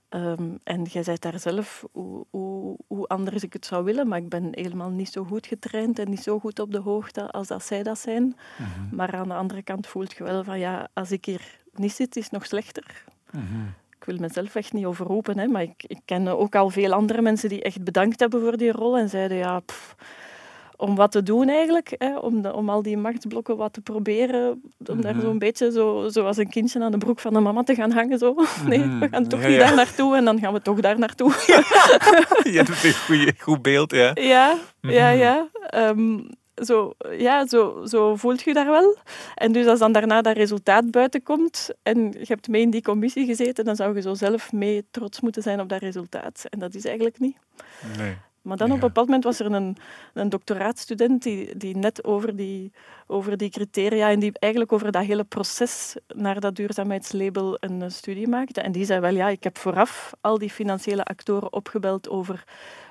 Ehm, 0.10 0.56
en 0.64 0.84
jij 0.84 1.04
zei 1.04 1.18
daar 1.20 1.40
zelf 1.40 1.86
hoe, 1.92 2.26
hoe, 2.30 2.78
hoe 2.88 3.08
anders 3.08 3.44
ik 3.44 3.54
het 3.54 3.66
zou 3.66 3.84
willen, 3.84 4.08
maar 4.08 4.18
ik 4.18 4.30
ben 4.30 4.48
helemaal 4.52 4.90
niet 4.90 5.12
zo 5.12 5.24
goed 5.24 5.48
getraind 5.48 6.00
en 6.00 6.10
niet 6.10 6.24
zo 6.24 6.40
goed 6.40 6.60
op 6.60 6.72
de 6.72 6.80
hoogte 6.80 7.32
als 7.32 7.48
dat 7.48 7.66
zij 7.66 7.84
dat 7.84 8.00
zijn. 8.00 8.24
Mhm. 8.58 8.96
Maar 8.96 9.14
aan 9.16 9.28
de 9.28 9.34
andere 9.34 9.62
kant 9.64 9.88
voelt 9.88 10.14
je 10.14 10.24
wel 10.24 10.44
van 10.44 10.60
ja, 10.60 10.88
als 10.94 11.12
ik 11.12 11.26
hier 11.26 11.60
niet 11.74 11.92
zit, 11.94 12.16
is 12.16 12.24
het 12.24 12.32
nog 12.32 12.46
slechter 12.46 13.04
Mhm. 13.32 13.68
ik 13.98 14.04
wil 14.08 14.18
mezelf 14.18 14.56
echt 14.56 14.74
niet 14.74 14.86
overroepen, 14.86 15.38
hè, 15.38 15.48
maar 15.48 15.62
ik, 15.62 15.84
ik 15.88 16.00
ken 16.06 16.28
ook 16.28 16.56
al 16.56 16.70
veel 16.70 16.94
andere 16.94 17.22
mensen 17.22 17.50
die 17.50 17.62
echt 17.62 17.84
bedankt 17.84 18.20
hebben 18.20 18.42
voor 18.42 18.58
die 18.58 18.72
rol 18.72 18.98
en 18.98 19.10
zeiden 19.10 19.38
ja, 19.38 19.60
pff, 19.60 19.96
om 20.82 20.96
wat 20.96 21.12
te 21.12 21.24
doen 21.24 21.50
eigenlijk, 21.50 21.96
hè, 21.98 22.18
om, 22.18 22.42
de, 22.42 22.54
om 22.54 22.70
al 22.70 22.82
die 22.82 22.98
machtsblokken 22.98 23.58
wat 23.58 23.74
te 23.74 23.82
proberen, 23.82 24.62
om 24.86 25.02
daar 25.02 25.16
Mhm. 25.16 25.26
zo'n 25.26 25.40
beetje 25.40 25.72
zo, 25.72 26.08
zoals 26.10 26.38
een 26.38 26.50
kindje 26.50 26.84
aan 26.84 26.92
de 26.92 26.98
broek 26.98 27.20
van 27.20 27.34
de 27.34 27.40
mama 27.40 27.64
te 27.64 27.76
gaan 27.76 27.92
hangen. 27.92 28.18
Zo. 28.18 28.36
Nee, 28.68 28.80
we 28.80 29.08
gaan 29.12 29.28
toch 29.28 29.42
Ja, 29.42 29.48
niet 29.48 29.56
ja. 29.58 29.66
daar 29.66 29.76
naartoe 29.76 30.16
en 30.16 30.26
dan 30.26 30.40
gaan 30.40 30.54
we 30.54 30.62
toch 30.62 30.80
daar 30.80 31.00
naartoe. 31.00 31.32
Je 32.56 32.64
doet 32.66 33.10
een 33.10 33.34
goed 33.40 33.62
beeld, 33.62 33.92
ja. 33.92 34.12
Ja, 34.14 34.58
ja, 34.82 35.10
Mhm. 35.12 35.18
ja. 35.20 35.48
Ehm, 35.68 36.20
zo, 36.56 36.94
ja 37.18 37.48
zo, 37.48 37.82
zo 37.86 38.16
voelt 38.16 38.42
je 38.42 38.54
daar 38.54 38.70
wel. 38.70 38.96
En 39.36 39.52
dus 39.52 39.66
als 39.68 39.80
dan 39.80 39.92
daarna 39.92 40.22
dat 40.22 40.36
resultaat 40.36 40.92
buiten 40.92 41.24
komt 41.24 41.70
en 41.84 42.12
je 42.12 42.26
hebt 42.28 42.48
mee 42.48 42.62
in 42.62 42.70
die 42.70 42.82
commissie 42.82 43.26
gezeten, 43.26 43.66
dan 43.66 43.76
zou 43.76 43.96
je 43.96 44.02
zo 44.02 44.14
zelf 44.14 44.52
mee 44.52 44.86
trots 44.92 45.20
moeten 45.22 45.42
zijn 45.42 45.60
op 45.60 45.70
dat 45.70 45.82
resultaat. 45.82 46.46
En 46.50 46.60
dat 46.60 46.74
is 46.76 46.86
eigenlijk 46.86 47.20
niet. 47.20 47.38
Nee. 47.98 48.16
Maar 48.42 48.58
dan 48.58 48.68
Ja. 48.68 48.74
op 48.74 48.82
een 48.82 48.88
bepaald 48.88 49.08
moment 49.08 49.24
was 49.24 49.40
er 49.40 49.52
een, 49.52 49.78
een 50.14 50.30
doctoraatstudent 50.30 51.24
die, 51.24 51.58
die 51.58 51.76
net 51.76 52.04
over 52.04 52.36
die, 52.36 52.72
over 53.08 53.38
die 53.38 53.50
criteria 53.50 54.10
en 54.10 54.20
die 54.20 54.32
eigenlijk 54.40 54.72
over 54.74 54.92
dat 54.92 55.04
hele 55.06 55.24
proces 55.24 55.96
naar 56.08 56.40
dat 56.40 56.56
duurzaamheidslabel 56.56 57.58
een 57.60 57.82
eh, 57.82 57.90
studie 57.90 58.28
maakte. 58.28 58.62
En 58.62 58.72
die 58.72 58.86
zei 58.86 59.00
wel, 59.00 59.14
ja, 59.14 59.28
ik 59.28 59.44
heb 59.44 59.58
vooraf 59.58 60.12
al 60.22 60.38
die 60.38 60.50
financiële 60.50 61.04
actoren 61.04 61.54
opgebeld 61.54 62.10
over 62.10 62.44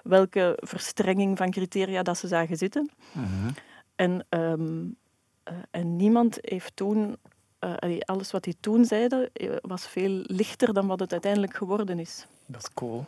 welke 0.03 0.59
verstrenging 0.61 1.39
van 1.39 1.51
criteria 1.51 2.03
dat 2.03 2.19
ze 2.19 2.29
zagen 2.29 2.57
zitten. 2.57 2.91
Mhm. 3.13 3.51
En, 3.97 4.27
ehm, 4.29 4.85
eh, 5.43 5.55
en 5.71 5.97
niemand 5.97 6.39
heeft 6.41 6.77
toen, 6.77 7.17
eh, 7.59 7.99
alles 8.05 8.31
wat 8.31 8.45
die 8.45 8.57
toen 8.61 8.85
zeiden, 8.85 9.31
was 9.61 9.87
veel 9.87 10.23
lichter 10.27 10.73
dan 10.75 10.87
wat 10.87 11.01
het 11.01 11.13
uiteindelijk 11.13 11.55
geworden 11.55 11.99
is. 11.99 12.27
Dat 12.47 12.63
is 12.63 12.75
cool. 12.75 13.05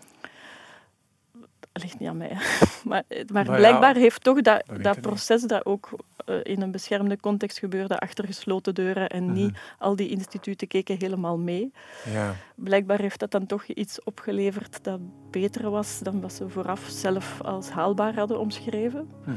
Dat 1.72 1.82
ligt 1.82 1.98
niet 1.98 2.08
aan 2.08 2.16
mij. 2.16 2.36
Maar, 2.84 3.02
maar 3.32 3.44
ja, 3.44 3.54
blijkbaar 3.56 3.94
heeft 3.94 4.24
toch 4.24 4.40
dat, 4.40 4.62
dat 4.82 4.94
niet. 4.96 5.00
proces 5.00 5.42
dat 5.42 5.66
ook 5.66 5.88
eh, 6.24 6.36
in 6.42 6.62
een 6.62 6.70
beschermde 6.70 7.20
context 7.20 7.58
gebeurde, 7.58 7.98
achter 7.98 8.24
gesloten 8.26 8.74
deuren 8.74 9.08
en 9.08 9.32
niet 9.32 9.50
Mhm. 9.50 9.60
al 9.78 9.96
die 9.96 10.08
instituten 10.08 10.68
keken 10.68 10.96
helemaal 10.98 11.38
mee. 11.38 11.72
Ja. 12.12 12.34
Blijkbaar 12.54 13.00
heeft 13.00 13.20
dat 13.20 13.30
dan 13.30 13.46
toch 13.46 13.64
iets 13.66 14.02
opgeleverd 14.04 14.84
dat 14.84 15.00
beter 15.30 15.70
was 15.70 15.98
dan 15.98 16.20
wat 16.20 16.32
ze 16.32 16.48
vooraf 16.48 16.86
zelf 16.88 17.40
als 17.42 17.70
haalbaar 17.70 18.14
hadden 18.14 18.38
omschreven. 18.38 19.08
Mhm. 19.24 19.36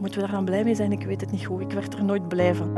Moeten 0.00 0.20
we 0.20 0.26
daar 0.26 0.34
dan 0.36 0.44
blij 0.44 0.64
mee 0.64 0.74
zijn? 0.74 0.92
Ik 0.92 1.02
weet 1.04 1.20
het 1.20 1.30
niet 1.30 1.46
goed. 1.46 1.60
Ik 1.60 1.70
werd 1.72 1.94
er 1.94 2.04
nooit 2.04 2.28
blij 2.28 2.54
van. 2.54 2.72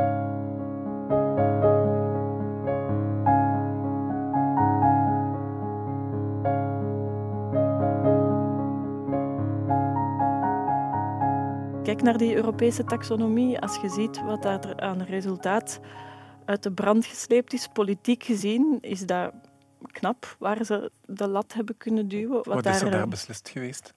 Naar 12.02 12.18
die 12.18 12.34
Europese 12.34 12.84
taxonomie. 12.84 13.58
Als 13.58 13.76
je 13.76 13.88
ziet 13.88 14.24
wat 14.24 14.42
daar 14.42 14.80
aan 14.80 15.02
resultaat 15.02 15.80
uit 16.44 16.62
de 16.62 16.72
brand 16.72 17.06
gesleept 17.06 17.52
is, 17.52 17.68
politiek 17.72 18.24
gezien, 18.24 18.78
is 18.80 19.00
dat 19.00 19.32
knap 19.92 20.36
waar 20.38 20.64
ze 20.64 20.90
de 21.06 21.28
lat 21.28 21.52
hebben 21.54 21.76
kunnen 21.78 22.08
duwen. 22.08 22.36
Wat, 22.36 22.46
Wat 22.46 22.66
is 22.66 22.80
er 22.80 22.86
eh, 22.86 22.92
daar 22.92 23.08
beslist 23.08 23.48
geweest? 23.48 23.94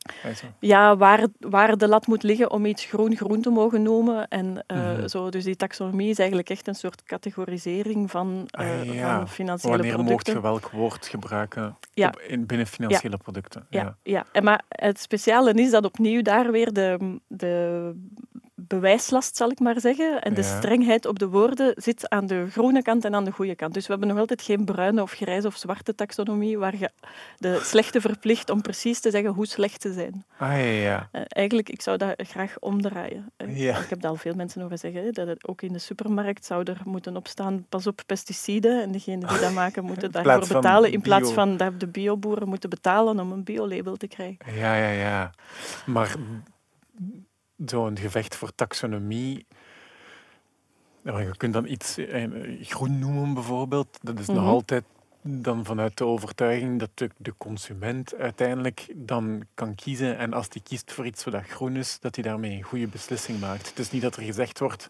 Ja, 0.59 0.97
waar, 0.97 1.25
waar 1.39 1.77
de 1.77 1.87
lat 1.87 2.07
moet 2.07 2.23
liggen 2.23 2.51
om 2.51 2.65
iets 2.65 2.85
groen 2.85 3.15
groen 3.15 3.41
te 3.41 3.49
mogen 3.49 3.81
noemen. 3.81 4.27
En, 4.27 4.63
eh, 4.67 4.77
Mhm. 4.77 5.07
zo, 5.07 5.29
dus 5.29 5.43
die 5.43 5.55
taxonomie 5.55 6.09
is 6.09 6.17
eigenlijk 6.19 6.49
echt 6.49 6.67
een 6.67 6.75
soort 6.75 7.03
categorisering 7.03 8.11
van, 8.11 8.47
eh, 8.51 8.69
Ah, 8.79 8.93
ja. 8.93 9.17
van 9.17 9.27
financiële 9.29 9.71
Wanneer 9.77 9.93
mocht 9.95 10.05
producten. 10.07 10.33
je 10.33 10.41
welk 10.41 10.69
woord 10.69 11.07
gebruiken 11.07 11.77
Ja. 11.93 12.07
op, 12.07 12.19
in, 12.19 12.45
binnen 12.45 12.67
financiële 12.67 13.17
producten? 13.17 13.65
Ja, 13.69 13.95
ja. 14.03 14.25
En 14.31 14.43
maar 14.43 14.63
het 14.67 14.99
speciale 14.99 15.53
is 15.53 15.71
dat 15.71 15.85
opnieuw 15.85 16.21
daar 16.21 16.51
weer 16.51 16.73
de, 16.73 17.19
de 17.27 17.91
bewijslast, 18.75 19.35
zal 19.37 19.49
ik 19.51 19.59
maar 19.59 19.79
zeggen. 19.79 20.21
En 20.21 20.33
de 20.33 20.41
Ja. 20.41 20.57
strengheid 20.57 21.05
op 21.05 21.19
de 21.19 21.27
woorden 21.27 21.73
zit 21.77 22.09
aan 22.09 22.25
de 22.27 22.47
groene 22.51 22.81
kant 22.81 23.05
en 23.05 23.15
aan 23.15 23.23
de 23.25 23.31
goede 23.31 23.55
kant. 23.55 23.73
Dus 23.73 23.85
we 23.85 23.91
hebben 23.91 24.09
nog 24.09 24.17
altijd 24.17 24.41
geen 24.41 24.65
bruine 24.65 25.01
of 25.01 25.11
grijze 25.11 25.47
of 25.47 25.55
zwarte 25.57 25.95
taxonomie 25.95 26.57
waar 26.57 26.77
je 26.77 26.89
de 27.37 27.59
slechte 27.63 28.01
verplicht 28.01 28.49
om 28.49 28.61
precies 28.61 28.99
te 28.99 29.11
zeggen 29.11 29.31
hoe 29.31 29.45
slecht 29.47 29.81
ze 29.81 29.93
zijn. 29.93 30.25
Ah, 30.37 30.49
ja, 30.49 30.55
ja. 30.57 31.09
Eh, 31.11 31.21
eigenlijk, 31.27 31.69
ik 31.69 31.81
zou 31.81 31.97
dat 31.97 32.13
graag 32.17 32.59
omdraaien. 32.59 33.31
Ja. 33.47 33.77
Ik 33.77 33.89
heb 33.89 34.01
daar 34.01 34.11
al 34.11 34.17
veel 34.17 34.33
mensen 34.35 34.61
horen 34.61 34.77
zeggen, 34.77 35.03
hè, 35.03 35.09
dat 35.11 35.27
het 35.27 35.47
ook 35.47 35.61
in 35.61 35.73
de 35.73 35.79
supermarkt 35.79 36.45
zou 36.45 36.63
er 36.63 36.81
moeten 36.85 37.15
opstaan, 37.15 37.65
pas 37.69 37.87
op 37.87 38.01
pesticiden. 38.05 38.81
En 38.81 38.91
degenen 38.91 39.27
die 39.27 39.39
dat 39.39 39.53
maken 39.53 39.83
moeten 39.93 40.11
daarvoor 40.11 40.55
betalen, 40.55 40.91
in 40.91 41.01
plaats 41.01 41.23
bio. 41.25 41.33
van 41.33 41.57
dat 41.57 41.79
de 41.79 41.87
bioboeren 41.87 42.47
moeten 42.47 42.69
betalen 42.69 43.19
om 43.19 43.31
een 43.31 43.43
biolabel 43.43 43.95
te 43.95 44.07
krijgen. 44.07 44.37
Ja, 44.55 44.75
ja, 44.75 44.89
ja. 44.89 45.31
Maar 45.85 46.15
zo'n 47.65 47.98
gevecht 47.98 48.36
voor 48.36 48.55
taxonomie. 48.55 49.46
Je 51.03 51.34
kunt 51.38 51.53
dan 51.53 51.67
iets 51.67 51.98
eh, 51.98 52.25
groen 52.62 53.00
noemen, 53.00 53.34
bijvoorbeeld. 53.34 54.00
Dat 54.01 54.20
is 54.20 54.27
nog 54.27 54.38
Mhm. 54.38 54.48
altijd 54.48 54.84
dan 55.22 55.65
vanuit 55.65 55.98
de 55.98 56.05
overtuiging 56.05 56.79
dat 56.79 56.89
de, 56.93 57.10
de 57.17 57.34
consument 57.38 58.15
uiteindelijk 58.15 58.88
dan 58.96 59.43
kan 59.53 59.75
kiezen. 59.75 60.17
En 60.17 60.34
als 60.34 60.50
die 60.50 60.62
kiest 60.62 60.91
voor 60.91 61.05
iets 61.05 61.24
wat 61.24 61.43
groen 61.48 61.75
is, 61.75 62.00
dat 62.00 62.15
hij 62.15 62.24
daarmee 62.24 62.58
een 62.58 62.63
goede 62.63 62.88
beslissing 62.88 63.39
maakt. 63.39 63.67
Het 63.70 63.79
is 63.79 63.91
niet 63.91 64.01
dat 64.01 64.15
er 64.15 64.24
gezegd 64.24 64.60
wordt. 64.60 64.89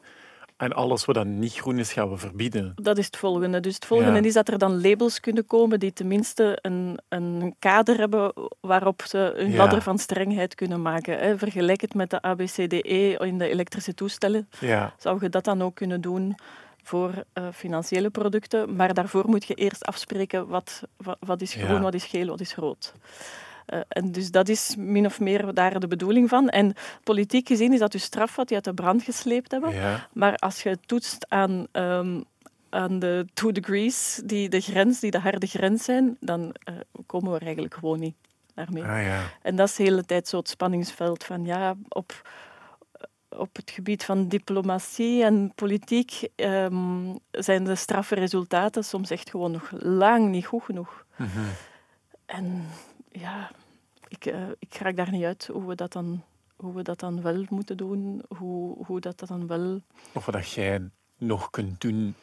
En 0.57 0.73
alles 0.73 1.05
wat 1.05 1.15
dan 1.15 1.39
niet 1.39 1.53
groen 1.53 1.79
is, 1.79 1.93
gaan 1.93 2.09
we 2.09 2.17
verbieden. 2.17 2.71
Dat 2.75 2.97
is 2.97 3.05
het 3.05 3.17
volgende. 3.17 3.59
Dus 3.59 3.75
het 3.75 3.85
volgende 3.85 4.19
Ja. 4.19 4.25
is 4.25 4.33
dat 4.33 4.47
er 4.47 4.57
dan 4.57 4.81
labels 4.81 5.19
kunnen 5.19 5.45
komen 5.45 5.79
die 5.79 5.93
tenminste 5.93 6.57
een, 6.61 6.99
een 7.09 7.55
kader 7.59 7.97
hebben 7.97 8.33
waarop 8.61 9.01
ze 9.07 9.33
een 9.35 9.51
Ja. 9.51 9.57
ladder 9.57 9.81
van 9.81 9.97
strengheid 9.97 10.55
kunnen 10.55 10.81
maken. 10.81 11.19
Hè. 11.19 11.37
Vergelijk 11.37 11.81
het 11.81 11.93
met 11.93 12.09
de 12.09 12.21
ABCDE 12.21 13.17
in 13.19 13.37
de 13.37 13.47
elektrische 13.49 13.93
toestellen. 13.93 14.49
Ja, 14.59 14.93
Zou 14.97 15.17
je 15.21 15.29
dat 15.29 15.43
dan 15.43 15.61
ook 15.61 15.75
kunnen 15.75 16.01
doen 16.01 16.35
voor 16.83 17.11
eh, 17.33 17.43
financiële 17.53 18.09
producten? 18.09 18.75
Maar 18.75 18.93
daarvoor 18.93 19.29
moet 19.29 19.45
je 19.45 19.53
eerst 19.53 19.85
afspreken 19.85 20.47
wat, 20.47 20.81
wat, 20.97 21.17
wat 21.19 21.41
is 21.41 21.53
groen, 21.53 21.67
Ja. 21.75 21.81
wat 21.81 21.93
is 21.93 22.05
geel, 22.05 22.27
wat 22.27 22.39
is 22.41 22.55
rood. 22.55 22.93
Eh, 23.65 23.79
en 23.87 24.11
dus 24.11 24.31
dat 24.31 24.49
is 24.49 24.75
min 24.77 25.05
of 25.05 25.19
meer 25.19 25.53
daar 25.53 25.79
de 25.79 25.87
bedoeling 25.87 26.29
van. 26.29 26.49
En 26.49 26.73
politiek 27.03 27.47
gezien 27.47 27.73
is 27.73 27.79
dat 27.79 27.91
dus 27.91 28.03
straf 28.03 28.35
wat 28.35 28.47
die 28.47 28.55
uit 28.55 28.65
de 28.65 28.73
brand 28.73 29.03
gesleept 29.03 29.51
hebben. 29.51 29.73
ja. 29.73 30.07
Maar 30.13 30.35
als 30.35 30.63
je 30.63 30.77
toetst 30.85 31.25
aan, 31.29 31.67
ehm, 31.71 32.21
aan 32.69 32.99
de 32.99 33.25
two 33.33 33.51
degrees, 33.51 34.21
die 34.25 34.49
de 34.49 34.61
grens, 34.61 34.99
die 34.99 35.11
de 35.11 35.19
harde 35.19 35.47
grens 35.47 35.83
zijn, 35.83 36.17
dan 36.19 36.55
eh, 36.63 36.75
komen 37.05 37.31
we 37.31 37.35
er 37.35 37.43
eigenlijk 37.43 37.73
gewoon 37.73 37.99
niet 37.99 38.15
daarmee. 38.53 38.83
Ah, 38.83 39.03
ja. 39.03 39.21
En 39.41 39.55
dat 39.55 39.67
is 39.67 39.75
de 39.75 39.83
hele 39.83 40.05
tijd 40.05 40.27
zo 40.27 40.37
het 40.37 40.49
spanningsveld 40.49 41.23
van 41.23 41.45
ja, 41.45 41.75
op, 41.89 42.21
op 43.29 43.55
het 43.55 43.71
gebied 43.71 44.03
van 44.03 44.27
diplomatie 44.27 45.23
en 45.23 45.51
politiek 45.55 46.27
ehm, 46.35 47.15
zijn 47.31 47.63
de 47.63 47.75
straffe 47.75 48.15
resultaten 48.15 48.83
soms 48.83 49.09
echt 49.09 49.29
gewoon 49.29 49.51
nog 49.51 49.71
lang 49.79 50.29
niet 50.29 50.45
goed 50.45 50.63
genoeg. 50.63 51.05
Mhm. 51.15 51.29
En 52.25 52.65
ja, 53.13 53.51
ik, 54.07 54.25
eh, 54.25 54.41
ik 54.59 54.73
raak 54.75 54.95
daar 54.95 55.11
niet 55.11 55.23
uit 55.23 55.49
hoe 55.51 55.65
we 55.67 55.75
dat 55.75 55.93
dan, 55.93 56.23
hoe 56.55 56.73
we 56.73 56.81
dat 56.81 56.99
dan 56.99 57.21
wel 57.21 57.45
moeten 57.49 57.77
doen, 57.77 58.23
hoe, 58.37 58.85
hoe 58.85 58.99
dat, 58.99 59.19
dat 59.19 59.29
dan 59.29 59.47
wel 59.47 59.81
Of 60.13 60.25
wat 60.25 60.51
jij 60.51 60.89
nog 61.17 61.49
kunt 61.49 61.81
doen 61.81 62.15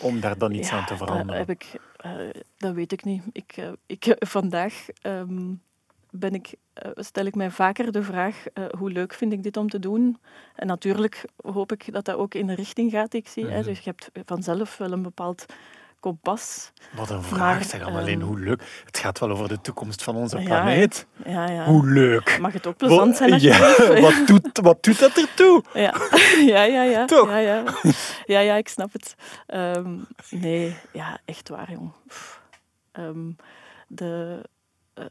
om 0.00 0.20
daar 0.20 0.38
dan 0.38 0.52
iets 0.52 0.70
Ja, 0.70 0.76
aan 0.78 0.84
te 0.86 0.94
Dat, 0.94 0.98
veranderen. 1.08 1.36
heb 1.40 1.50
ik, 1.50 1.80
eh, 1.96 2.12
dat 2.56 2.74
weet 2.74 2.92
ik 2.92 3.04
niet. 3.04 3.22
Ik, 3.32 3.52
eh, 3.56 3.72
ik, 3.86 4.16
vandaag 4.18 4.86
ehm, 5.02 5.54
ben 6.10 6.34
ik, 6.34 6.54
stel 6.94 7.24
ik 7.24 7.34
mij 7.34 7.50
vaker 7.50 7.92
de 7.92 8.02
vraag 8.02 8.44
hoe 8.78 8.90
leuk 8.90 9.14
vind 9.14 9.32
ik 9.32 9.42
dit 9.42 9.56
om 9.56 9.68
te 9.68 9.78
doen. 9.78 10.18
En 10.54 10.66
natuurlijk 10.66 11.24
hoop 11.42 11.72
ik 11.72 11.92
dat 11.92 12.04
dat 12.04 12.16
ook 12.16 12.34
in 12.34 12.46
de 12.46 12.54
richting 12.54 12.90
gaat 12.90 13.10
die 13.10 13.20
ik 13.20 13.28
zie. 13.28 13.46
hè. 13.46 13.56
Mhm. 13.58 13.64
Dus 13.64 13.78
je 13.78 13.90
hebt 13.90 14.10
vanzelf 14.26 14.76
wel 14.76 14.92
een 14.92 15.02
bepaald 15.02 15.44
kompas. 16.02 16.72
Wat 16.96 17.10
een 17.10 17.22
vraag, 17.22 17.38
Maar, 17.38 17.64
zeg 17.64 17.82
alleen 17.82 18.20
ehm, 18.20 18.28
hoe 18.28 18.38
leuk. 18.38 18.82
Het 18.84 18.98
gaat 18.98 19.18
wel 19.18 19.30
over 19.30 19.48
de 19.48 19.60
toekomst 19.60 20.02
van 20.02 20.16
onze 20.16 20.36
planeet. 20.36 21.06
Ja, 21.24 21.48
ja. 21.48 21.64
Hoe 21.64 21.86
leuk. 21.86 22.38
Mag 22.40 22.52
het 22.52 22.66
ook 22.66 22.76
plezant 22.76 23.16
zijn 23.16 23.32
alsjeblieft? 23.32 24.00
wat, 24.00 24.26
doet, 24.26 24.58
wat 24.62 24.82
doet 24.82 24.98
dat 24.98 25.16
ertoe? 25.16 25.62
Ja, 25.74 25.94
ja, 26.54 26.62
ja. 26.62 26.82
Ja, 26.82 27.04
Toch? 27.04 27.28
Ja, 27.28 27.38
ja. 27.38 27.64
ja, 28.24 28.40
ja 28.40 28.54
ik 28.54 28.68
snap 28.68 28.92
het. 28.92 29.14
Ehm, 29.46 29.98
nee, 30.30 30.76
ja, 30.92 31.18
echt 31.24 31.48
waar, 31.48 31.70
jong. 31.72 31.92
Ehm, 32.92 33.30
de, 33.88 34.42
eh, 34.94 35.04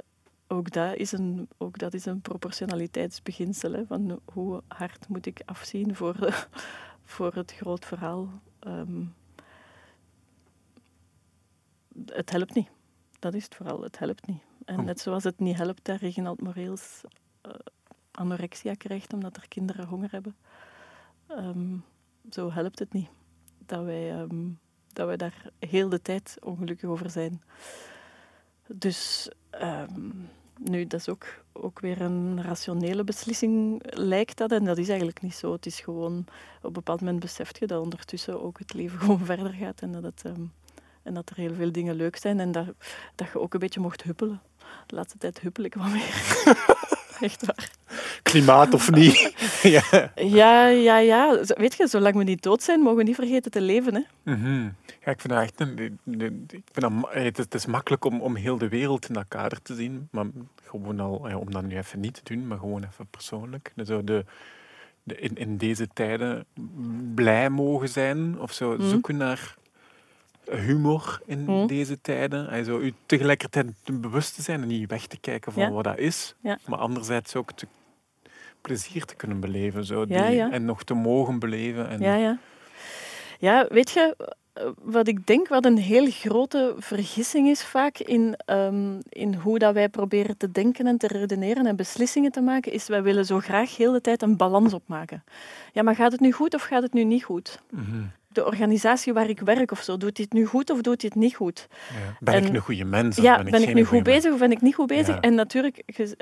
ook, 0.48 0.72
dat 0.72 0.96
is 0.96 1.12
een, 1.12 1.50
ook 1.58 1.78
dat 1.78 1.94
is 1.94 2.06
een 2.06 2.22
proportionaliteitsbeginsel. 2.22 3.72
Hè, 3.72 3.86
van 3.86 4.20
hoe 4.34 4.62
hard 4.68 5.08
moet 5.08 5.26
ik 5.26 5.42
afzien 5.46 5.96
voor, 5.96 6.16
voor 7.14 7.34
het 7.34 7.54
groot 7.58 7.86
verhaal. 7.86 8.30
Het 12.06 12.32
helpt 12.32 12.54
niet. 12.54 12.70
Dat 13.20 13.34
is 13.34 13.44
het 13.44 13.56
vooral. 13.56 13.82
Het 13.82 14.00
helpt 14.00 14.28
niet. 14.28 14.42
En 14.66 14.80
Oh. 14.80 14.86
net 14.86 15.00
zoals 15.00 15.24
het 15.24 15.40
niet 15.40 15.58
helpt 15.58 15.86
dat 15.86 16.00
Reginald 16.00 16.42
Moreels 16.42 17.02
eh, 17.42 17.52
anorexia 18.12 18.74
krijgt 18.74 19.14
omdat 19.14 19.36
er 19.38 19.48
kinderen 19.48 19.88
honger 19.88 20.12
hebben. 20.12 20.36
Ehm, 21.28 21.78
zo 22.30 22.52
helpt 22.52 22.80
het 22.80 22.94
niet 22.94 23.10
dat 23.66 23.84
wij, 23.84 24.12
ehm, 24.12 24.48
dat 24.94 25.08
wij 25.08 25.18
daar 25.18 25.50
heel 25.60 25.90
de 25.90 26.02
tijd 26.02 26.38
ongelukkig 26.40 26.90
over 26.90 27.10
zijn. 27.10 27.42
Dus 28.68 29.30
ehm, 29.50 30.10
nu, 30.58 30.88
dat 30.88 31.00
is 31.00 31.10
ook, 31.10 31.44
ook 31.52 31.80
weer 31.80 32.02
een 32.02 32.42
rationele 32.42 33.04
beslissing, 33.04 33.82
lijkt 33.90 34.38
dat. 34.38 34.52
En 34.52 34.64
dat 34.66 34.78
is 34.78 34.88
eigenlijk 34.88 35.22
niet 35.22 35.36
zo. 35.36 35.52
Het 35.52 35.66
is 35.66 35.80
gewoon, 35.80 36.18
op 36.58 36.64
een 36.64 36.74
bepaald 36.74 37.00
moment 37.00 37.20
beseft 37.20 37.60
je 37.60 37.68
dat 37.68 37.84
ondertussen 37.84 38.42
ook 38.44 38.60
het 38.60 38.74
leven 38.74 39.00
gewoon 39.02 39.26
verder 39.26 39.54
gaat. 39.54 39.82
En 39.82 39.92
dat, 39.92 40.04
het, 40.04 40.24
en 41.04 41.14
dat 41.14 41.30
er 41.30 41.36
heel 41.36 41.54
veel 41.54 41.72
dingen 41.72 41.96
leuk 41.96 42.16
zijn. 42.16 42.40
En 42.40 42.52
dat, 42.52 42.66
dat 43.16 43.28
je 43.34 43.40
ook 43.40 43.54
een 43.54 43.60
beetje 43.60 43.80
mocht 43.80 44.04
huppelen. 44.04 44.42
De 44.86 44.96
laatste 44.96 45.18
tijd 45.18 45.40
huppel 45.42 45.64
ik 45.64 45.74
wat 45.74 45.90
meer. 45.92 46.44
Echt 47.20 47.46
waar. 47.46 47.72
Klimaat 48.24 48.74
of 48.74 48.92
niet? 48.92 49.34
ja. 49.64 50.12
Ja, 50.16 50.68
ja, 50.68 51.38
Weet 51.48 51.76
je, 51.76 51.88
zolang 51.88 52.16
we 52.16 52.24
niet 52.24 52.44
dood 52.44 52.64
zijn, 52.64 52.80
mogen 52.80 52.98
we 52.98 53.04
niet 53.04 53.16
vergeten 53.16 53.52
te 53.52 53.62
leven. 53.62 53.94
Hè? 53.96 54.02
Mhm. 54.34 54.64
ja, 55.06 55.12
ik 55.12 55.22
vind 55.22 55.30
dat 55.34 55.42
echt 55.42 55.60
een, 55.60 55.80
een- 55.80 56.00
een- 56.22 56.44
ik 56.50 56.64
vind 56.72 56.82
dat, 57.02 57.12
eh, 57.12 57.24
het, 57.24 57.54
is, 57.54 57.66
makkelijk 57.66 58.06
om, 58.06 58.22
om 58.22 58.36
heel 58.36 58.58
de 58.58 58.68
wereld 58.70 59.08
in 59.08 59.14
dat 59.14 59.26
kader 59.28 59.62
te 59.62 59.76
zien, 59.76 60.08
maar 60.12 60.26
gewoon 60.64 61.00
al, 61.00 61.28
ja, 61.30 61.38
om 61.38 61.52
dat 61.52 61.64
nu 61.64 61.78
even 61.78 62.00
niet 62.00 62.14
te 62.24 62.34
doen, 62.36 62.48
maar 62.48 62.58
gewoon 62.58 62.84
even 62.84 63.08
persoonlijk. 63.08 63.72
Dus 63.76 63.88
Zo 63.88 64.04
de, 64.04 64.26
de, 65.04 65.20
in, 65.20 65.36
in 65.36 65.58
deze 65.58 65.88
tijden 65.94 66.46
blij 67.16 67.50
mogen 67.50 67.90
zijn 67.90 68.40
of 68.40 68.52
zo 68.54 68.72
Mhm. 68.78 68.90
zoeken 68.90 69.18
naar 69.18 69.56
humor 70.58 71.22
in 71.26 71.44
Mhm. 71.44 71.68
deze 71.68 72.02
tijden. 72.02 72.50
En 72.50 72.66
zo 72.66 72.80
u 72.80 72.94
tegelijkertijd 73.06 73.68
bewust 73.92 74.36
te 74.36 74.42
zijn 74.42 74.62
en 74.62 74.68
niet 74.68 74.90
weg 74.90 75.08
te 75.08 75.18
kijken 75.20 75.52
van 75.52 75.64
Ja. 75.64 75.72
wat 75.72 75.84
dat 75.84 75.98
is, 75.98 76.36
Ja. 76.42 76.58
maar 76.68 76.80
anderzijds 76.80 77.36
ook 77.36 77.52
te, 77.52 77.68
plezier 78.62 79.06
te 79.06 79.16
kunnen 79.16 79.40
beleven 79.40 79.86
zo, 79.86 80.06
die- 80.06 80.18
ja. 80.18 80.52
en 80.52 80.66
nog 80.66 80.84
te 80.84 80.94
mogen 80.94 81.40
beleven. 81.40 81.90
En, 81.90 82.00
Ja, 82.00 82.16
ja. 82.16 82.38
Ja, 83.40 83.66
weet 83.70 83.92
je, 83.92 84.16
eh, 84.54 84.66
wat 84.82 85.08
ik 85.08 85.28
denk 85.28 85.48
wat 85.48 85.66
een 85.66 85.78
heel 85.78 86.10
grote 86.10 86.76
vergissing 86.78 87.48
is 87.48 87.64
vaak 87.64 87.98
in, 87.98 88.36
ehm, 88.46 89.00
in 89.10 89.34
hoe 89.34 89.60
dat 89.60 89.74
wij 89.74 89.90
proberen 89.90 90.38
te 90.38 90.52
denken 90.52 90.88
en 90.88 90.98
te 90.98 91.08
redeneren 91.08 91.66
en 91.66 91.76
beslissingen 91.76 92.32
te 92.32 92.42
maken, 92.42 92.72
is 92.72 92.88
wij 92.88 93.04
willen 93.04 93.26
zo 93.26 93.40
graag 93.40 93.78
heel 93.78 93.92
de 93.92 94.02
tijd 94.02 94.22
een 94.22 94.38
balans 94.38 94.74
opmaken. 94.74 95.24
Ja, 95.74 95.82
maar 95.84 95.96
gaat 95.96 96.12
het 96.12 96.22
nu 96.22 96.32
goed 96.32 96.54
of 96.54 96.62
gaat 96.62 96.82
het 96.84 96.94
nu 96.94 97.04
niet 97.04 97.24
goed? 97.24 97.60
Mhm. 97.70 98.02
De 98.32 98.46
organisatie 98.46 99.14
waar 99.14 99.30
ik 99.30 99.40
werk 99.40 99.72
of 99.72 99.80
zo, 99.82 99.98
doet 99.98 100.16
dit 100.16 100.34
nu 100.34 100.46
goed 100.46 100.70
of 100.70 100.82
doet 100.82 101.02
dit 101.02 101.16
niet 101.16 101.36
goed? 101.36 101.68
Ja. 101.90 102.16
Ben 102.20 102.36
ik 102.36 102.50
En- 102.50 102.56
een 102.56 102.62
goede 102.62 102.84
mens? 102.86 103.18
of 103.18 103.24
Ja, 103.24 103.36
ben 103.38 103.46
ik, 103.46 103.52
ben 103.52 103.62
ik 103.62 103.74
nu 103.74 103.84
goed 103.84 103.92
mens? 103.92 104.16
bezig 104.16 104.32
of 104.34 104.40
ben 104.40 104.52
ik 104.52 104.62
niet 104.62 104.76
goed 104.76 104.88
bezig? 104.88 105.08
Ja. 105.16 105.20
En 105.20 105.36
natuurlijk, 105.36 105.82
je, 105.86 106.16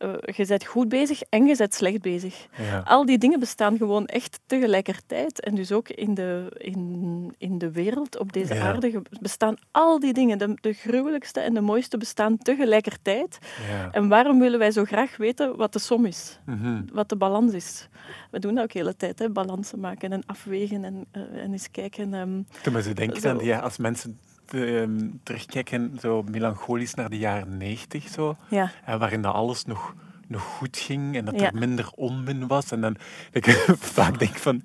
eh, 0.00 0.34
je 0.36 0.46
bent 0.46 0.64
goed 0.64 0.88
bezig 0.88 1.22
en 1.22 1.46
je 1.46 1.56
bent 1.56 1.74
slecht 1.74 2.00
bezig. 2.02 2.46
Ja. 2.56 2.78
Al 2.84 3.04
die 3.06 3.18
dingen 3.18 3.40
bestaan 3.40 3.76
gewoon 3.76 4.06
echt 4.06 4.40
tegelijkertijd. 4.46 5.40
En 5.40 5.54
dus 5.54 5.72
ook 5.72 5.88
in 5.88 6.14
de, 6.14 6.56
in, 6.58 7.34
in 7.38 7.58
de 7.58 7.70
wereld, 7.70 8.18
op 8.18 8.32
deze 8.32 8.54
Ja. 8.54 8.60
aarde, 8.62 9.02
bestaan 9.20 9.56
al 9.70 10.00
die 10.00 10.12
dingen. 10.12 10.38
De, 10.38 10.54
de 10.60 10.72
gruwelijkste 10.72 11.40
en 11.40 11.54
de 11.54 11.60
mooiste 11.60 11.96
bestaan 11.98 12.38
tegelijkertijd. 12.38 13.38
Ja. 13.70 13.90
En 13.92 14.08
waarom 14.08 14.38
willen 14.38 14.58
wij 14.58 14.70
zo 14.70 14.84
graag 14.84 15.16
weten 15.16 15.56
wat 15.56 15.72
de 15.72 15.78
som 15.78 16.04
is? 16.06 16.38
Mhm. 16.46 16.82
Wat 16.92 17.08
de 17.08 17.16
balans 17.16 17.52
is? 17.52 17.88
We 18.30 18.38
doen 18.38 18.54
dat 18.54 18.64
ook 18.64 18.72
de 18.72 18.78
hele 18.78 18.96
tijd, 18.96 19.18
hè? 19.18 19.30
balansen 19.30 19.80
maken 19.80 20.12
en 20.12 20.22
afwegen 20.26 20.84
en, 20.84 21.04
eh, 21.10 21.22
en 21.42 21.52
eens 21.52 21.70
kijken. 21.70 22.14
ehm, 22.14 22.42
Toen 22.62 22.72
zo 22.82 22.92
denken 22.92 23.44
ja, 23.44 23.58
als 23.58 23.76
mensen 23.76 24.18
ehm, 24.54 25.08
terugkijken, 25.22 25.96
zo 26.00 26.22
melancholisch 26.30 26.94
naar 26.94 27.10
de 27.10 27.18
jaren 27.18 27.56
negentig, 27.56 28.08
zo, 28.08 28.36
ja, 28.48 28.70
hè, 28.82 28.98
waarin 28.98 29.22
dat 29.22 29.34
alles 29.34 29.64
nog, 29.64 29.94
nog 30.26 30.42
goed 30.42 30.76
ging 30.76 31.16
en 31.16 31.24
dat 31.24 31.40
Ja. 31.40 31.46
er 31.46 31.58
minder 31.58 31.90
onmin 31.94 32.46
was. 32.46 32.70
En 32.70 32.80
dan 32.80 32.96
ik 33.32 33.46
vaak 33.96 34.18
denk 34.18 34.36
van, 34.36 34.62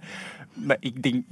maar 0.53 0.77
ik 0.79 1.03
denk, 1.03 1.25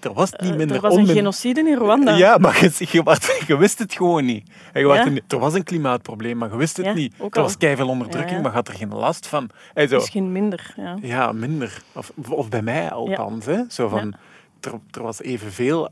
er 0.00 0.12
was 0.12 0.32
niet 0.32 0.50
Uh, 0.50 0.56
minder 0.56 0.76
er 0.76 0.82
was 0.82 0.92
een 0.94 0.98
onmin- 1.00 1.14
genocide 1.16 1.60
in 1.60 1.76
Rwanda. 1.76 2.16
Ja, 2.16 2.38
maar 2.38 2.60
je, 2.60 2.86
je, 2.90 3.02
was- 3.02 3.42
je 3.46 3.56
wist 3.58 3.78
het 3.78 3.94
gewoon 3.94 4.24
niet. 4.24 4.50
Ja. 4.72 4.80
er, 5.06 5.22
er 5.28 5.38
was 5.38 5.54
een 5.54 5.62
klimaatprobleem, 5.64 6.36
maar 6.38 6.50
je 6.50 6.56
wist 6.56 6.76
het 6.76 6.86
Ja, 6.86 6.92
niet. 6.92 7.14
Er 7.18 7.20
al. 7.30 7.42
was 7.42 7.56
keiveel 7.56 7.88
onderdrukking, 7.88 8.36
Ja, 8.36 8.40
maar 8.40 8.50
je 8.50 8.56
had 8.56 8.68
er 8.68 8.74
geen 8.74 8.94
last 8.94 9.26
van. 9.26 9.50
Zo, 9.88 9.96
Misschien 9.96 10.32
minder. 10.32 10.74
Ja. 10.76 10.98
ja, 11.02 11.32
minder. 11.32 11.82
Of, 11.92 12.12
of 12.28 12.48
bij 12.48 12.62
mij 12.62 12.90
althans. 12.90 13.46
Hè? 13.46 13.60
Zo 13.68 13.88
van, 13.88 14.14
er, 14.60 14.72
er 14.90 15.02
was 15.02 15.22
evenveel, 15.22 15.88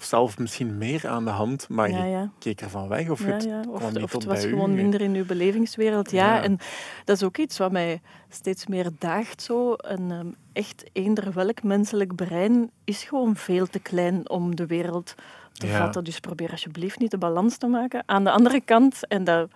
of 0.00 0.06
zelfs 0.06 0.36
misschien 0.36 0.78
meer 0.78 1.08
aan 1.08 1.24
de 1.24 1.30
hand, 1.30 1.68
maar 1.68 1.90
Ja, 1.90 2.04
je 2.04 2.28
keek 2.38 2.60
ervan 2.60 2.88
weg. 2.88 3.08
Of 3.08 3.24
het 3.24 3.44
ja. 3.44 3.60
kwam 3.60 3.74
Of, 3.74 3.92
niet 3.92 4.02
of 4.02 4.10
tot 4.10 4.22
het 4.22 4.32
was 4.32 4.44
gewoon 4.44 4.70
u. 4.70 4.74
minder 4.74 5.00
in 5.00 5.14
uw 5.14 5.24
belevingswereld. 5.24 6.10
Ja, 6.10 6.42
en 6.42 6.58
dat 7.04 7.16
is 7.16 7.22
ook 7.22 7.36
iets 7.36 7.58
wat 7.58 7.72
mij 7.72 8.00
steeds 8.28 8.66
meer 8.66 8.90
daagt. 8.98 9.42
Zo. 9.42 9.74
Een 9.76 10.10
ehm, 10.10 10.26
echt 10.52 10.84
eender 10.92 11.32
welk 11.32 11.62
menselijk 11.62 12.14
brein 12.14 12.70
is 12.84 13.04
gewoon 13.04 13.36
veel 13.36 13.66
te 13.66 13.78
klein 13.78 14.30
om 14.30 14.56
de 14.56 14.66
wereld 14.66 15.14
te 15.52 15.66
vatten. 15.66 16.04
Dus 16.04 16.20
probeer 16.20 16.50
alsjeblieft 16.50 16.98
niet 16.98 17.10
de 17.10 17.18
balans 17.18 17.56
te 17.56 17.66
maken. 17.66 18.02
Aan 18.06 18.24
de 18.24 18.30
andere 18.30 18.60
kant, 18.60 19.06
en 19.06 19.24
dat, 19.24 19.50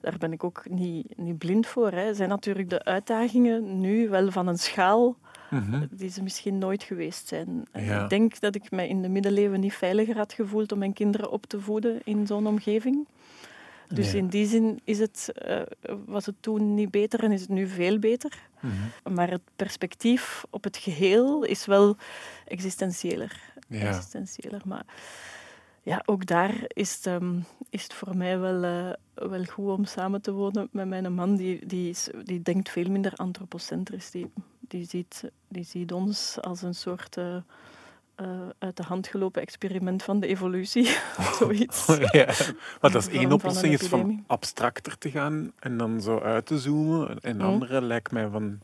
daar 0.00 0.16
ben 0.18 0.32
ik 0.32 0.44
ook 0.44 0.62
niet, 0.68 1.06
niet 1.16 1.38
blind 1.38 1.66
voor, 1.66 1.90
hè, 1.90 2.14
zijn 2.14 2.28
natuurlijk 2.28 2.70
de 2.70 2.84
uitdagingen 2.84 3.80
nu 3.80 4.08
wel 4.08 4.30
van 4.30 4.46
een 4.46 4.58
schaal 4.58 5.16
Mhm. 5.54 5.86
die 5.90 6.10
ze 6.10 6.22
misschien 6.22 6.58
nooit 6.58 6.82
geweest 6.82 7.28
zijn. 7.28 7.64
Ja. 7.72 8.02
Ik 8.02 8.08
denk 8.08 8.40
dat 8.40 8.54
ik 8.54 8.70
mij 8.70 8.88
in 8.88 9.02
de 9.02 9.08
middeleeuwen 9.08 9.60
niet 9.60 9.74
veiliger 9.74 10.16
had 10.16 10.32
gevoeld 10.32 10.72
om 10.72 10.78
mijn 10.78 10.92
kinderen 10.92 11.30
op 11.30 11.46
te 11.46 11.60
voeden 11.60 12.00
in 12.04 12.26
zo'n 12.26 12.46
omgeving. 12.46 13.06
Dus 13.88 14.12
Nee. 14.12 14.22
in 14.22 14.26
die 14.28 14.46
zin 14.46 14.80
is 14.84 14.98
het, 14.98 15.32
eh, 15.34 15.60
was 16.06 16.26
het 16.26 16.34
toen 16.40 16.74
niet 16.74 16.90
beter 16.90 17.24
en 17.24 17.32
is 17.32 17.40
het 17.40 17.50
nu 17.50 17.66
veel 17.66 17.98
beter. 17.98 18.48
Mhm. 18.60 19.14
Maar 19.14 19.30
het 19.30 19.42
perspectief 19.56 20.44
op 20.50 20.64
het 20.64 20.76
geheel 20.76 21.44
is 21.44 21.66
wel 21.66 21.96
existentiëler. 22.46 23.52
Ja. 23.68 23.80
existentiëler. 23.88 24.60
Maar 24.64 24.84
ja, 25.82 26.02
ook 26.06 26.26
daar 26.26 26.54
is 26.66 26.94
het, 26.94 27.06
ehm, 27.06 27.38
is 27.70 27.82
het 27.82 27.94
voor 27.94 28.16
mij 28.16 28.38
wel, 28.38 28.62
eh, 28.62 29.28
wel 29.28 29.44
goed 29.44 29.68
om 29.68 29.84
samen 29.84 30.20
te 30.20 30.32
wonen 30.32 30.68
met 30.72 30.88
mijn 30.88 31.14
man. 31.14 31.36
Die, 31.36 31.66
die, 31.66 31.90
is, 31.90 32.08
die 32.24 32.42
denkt 32.42 32.68
veel 32.68 32.90
minder 32.90 33.12
antropocentrisch. 33.14 34.10
Die, 34.10 34.30
die, 34.68 34.84
ziet, 34.88 35.30
die 35.48 35.64
ziet 35.64 35.92
ons 35.92 36.40
als 36.40 36.62
een 36.62 36.74
soort 36.74 37.16
eh, 37.16 37.36
eh, 38.14 38.26
uit 38.58 38.76
de 38.76 38.82
hand 38.82 39.06
gelopen 39.06 39.42
experiment 39.42 40.02
van 40.02 40.20
de 40.20 40.26
evolutie. 40.26 40.86
of 41.18 41.34
zoiets. 41.40 41.86
ja. 42.12 42.24
Maar 42.80 42.90
dat 42.90 42.94
is 42.94 43.08
één 43.08 43.32
oplossing, 43.32 43.72
is 43.74 43.86
van 43.88 44.24
abstracter 44.26 44.98
te 44.98 45.10
gaan 45.10 45.52
en 45.58 45.76
dan 45.76 46.00
zo 46.00 46.18
uit 46.20 46.46
te 46.46 46.58
zoomen. 46.58 47.20
En 47.20 47.36
Mhm. 47.36 47.46
andere 47.46 47.82
lijkt 47.82 48.10
mij 48.12 48.28
van... 48.28 48.58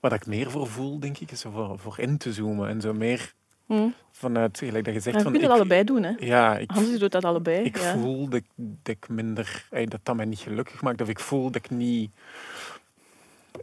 Wat 0.00 0.12
ik 0.12 0.26
meer 0.26 0.50
voor 0.50 0.66
voel, 0.66 0.98
denk 1.00 1.18
ik, 1.18 1.30
is 1.30 1.42
voor, 1.42 1.78
voor 1.78 1.98
in 1.98 2.18
te 2.18 2.32
zoomen. 2.32 2.68
En 2.68 2.80
zo 2.80 2.92
meer 2.92 3.32
Hm. 3.66 3.88
vanuit, 4.12 4.58
gelijk 4.58 4.84
dat 4.84 4.94
je 4.94 5.00
zegt... 5.00 5.22
Van, 5.22 5.32
het 5.34 5.42
ik- 5.42 5.48
allebei 5.48 5.84
doen. 5.84 6.02
Hè. 6.02 6.12
Ja, 6.18 6.58
ik, 6.58 6.70
Hans 6.70 6.98
doet 6.98 7.12
dat 7.12 7.24
allebei. 7.24 7.64
ik 7.64 7.78
ja. 7.78 7.92
voel 7.92 8.28
dat, 8.28 8.42
dat 8.56 8.94
ik 8.96 9.08
minder... 9.08 9.66
Dat 9.84 10.00
dat 10.02 10.16
mij 10.16 10.24
niet 10.24 10.38
gelukkig 10.38 10.82
maakt. 10.82 10.98
Dat 10.98 11.08
ik 11.08 11.18
voel 11.18 11.44
dat 11.50 11.56
ik 11.64 11.70
niet 11.70 12.10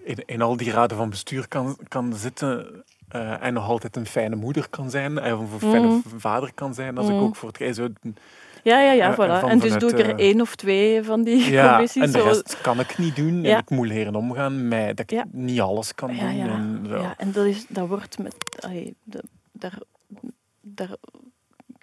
in, 0.03 0.17
in 0.25 0.41
al 0.41 0.57
die 0.57 0.71
raden 0.71 0.97
van 0.97 1.09
bestuur 1.09 1.47
kan, 1.47 1.77
kan 1.87 2.13
zitten... 2.15 2.83
eh, 3.09 3.43
en 3.43 3.53
nog 3.53 3.67
altijd 3.69 3.95
een 3.95 4.05
fijne 4.05 4.35
moeder 4.35 4.69
kan 4.69 4.89
zijn. 4.89 5.19
En 5.19 5.35
of 5.35 5.53
een 5.53 5.59
fijne 5.69 5.87
Mhm. 5.87 5.99
vader 6.17 6.51
kan 6.53 6.73
zijn. 6.73 6.97
Als 6.97 7.07
ik 7.07 7.13
Mhm. 7.13 7.23
ook 7.23 7.35
voor 7.35 7.49
het... 7.57 7.79
Ja, 8.63 8.79
ja, 8.81 8.91
ja, 8.91 9.07
Eh, 9.07 9.13
voilà. 9.13 9.39
van 9.41 9.49
En 9.49 9.59
dus 9.59 9.71
vanuit, 9.73 9.79
doe 9.79 9.89
ik 9.89 9.99
er 9.99 10.15
eh, 10.15 10.25
één 10.27 10.41
of 10.41 10.55
twee 10.55 11.03
van 11.03 11.23
die 11.23 11.51
Ja, 11.51 11.69
commissies. 11.71 12.03
en 12.03 12.11
de 12.11 12.17
zo. 12.19 12.25
rest 12.25 12.61
kan 12.61 12.79
ik 12.79 12.97
niet 12.97 13.15
doen. 13.15 13.41
Ja. 13.41 13.53
En 13.53 13.59
ik 13.59 13.69
moet 13.69 13.87
leren 13.87 14.15
omgaan 14.15 14.67
met 14.67 14.87
dat 14.97 14.99
ik 14.99 15.17
Ja. 15.17 15.25
niet 15.31 15.59
alles 15.61 15.95
kan 15.95 16.07
doen. 16.09 16.35
ja. 16.35 16.45
En 16.47 16.85
zo. 16.89 16.97
Ja, 16.97 17.13
en 17.17 17.31
dat, 17.31 17.45
is, 17.45 17.65
dat 17.69 17.87
wordt 17.87 18.17
met... 18.17 18.35
allee, 18.59 18.95
daar, 19.03 19.77
daar, 20.61 20.95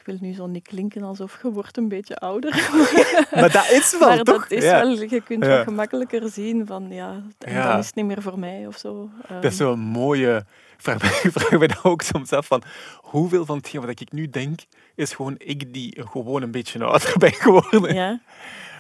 ik 0.06 0.08
wil 0.08 0.16
nu 0.20 0.34
zo 0.34 0.46
niet 0.46 0.68
klinken 0.68 1.02
alsof 1.02 1.38
je 1.42 1.50
wordt 1.50 1.76
een 1.76 1.88
beetje 1.88 2.16
ouder. 2.16 2.50
Maar 3.40 3.52
dat 3.52 3.70
is 3.70 3.96
wel, 3.98 4.08
maar 4.08 4.18
toch? 4.22 4.48
dat 4.48 4.58
is 4.58 4.64
ja. 4.64 4.80
wel... 4.80 4.90
Je 4.90 5.20
kunt 5.20 5.42
Ja. 5.44 5.48
wel 5.48 5.62
gemakkelijker 5.62 6.28
zien 6.28 6.66
van... 6.66 6.86
Ja, 6.90 7.22
en 7.38 7.52
Ja. 7.52 7.68
dan 7.70 7.78
is 7.78 7.86
het 7.86 7.94
niet 7.94 8.04
meer 8.04 8.22
voor 8.22 8.38
mij 8.38 8.66
of 8.66 8.78
zo. 8.78 9.10
Dat 9.28 9.44
is 9.44 9.58
Ehm, 9.58 9.68
zo'n 9.68 9.78
mooie... 9.80 10.36
Ik 10.76 10.80
vraag, 10.88 11.02
me, 11.02 11.20
ik 11.22 11.32
vraag 11.32 11.60
me 11.60 11.68
dat 11.68 11.84
ook 11.84 12.02
soms 12.02 12.32
af 12.32 12.46
van... 12.46 12.62
Hoeveel 13.00 13.44
van 13.46 13.56
hetgeen 13.56 13.80
wat 13.80 14.00
ik 14.00 14.12
nu 14.12 14.30
denk, 14.30 14.60
is 14.94 15.12
gewoon 15.12 15.34
ik 15.38 15.72
die 15.74 16.02
gewoon 16.10 16.42
een 16.42 16.50
beetje 16.50 16.84
ouder 16.84 17.14
ben 17.18 17.32
geworden? 17.32 17.94
Ja, 17.94 18.20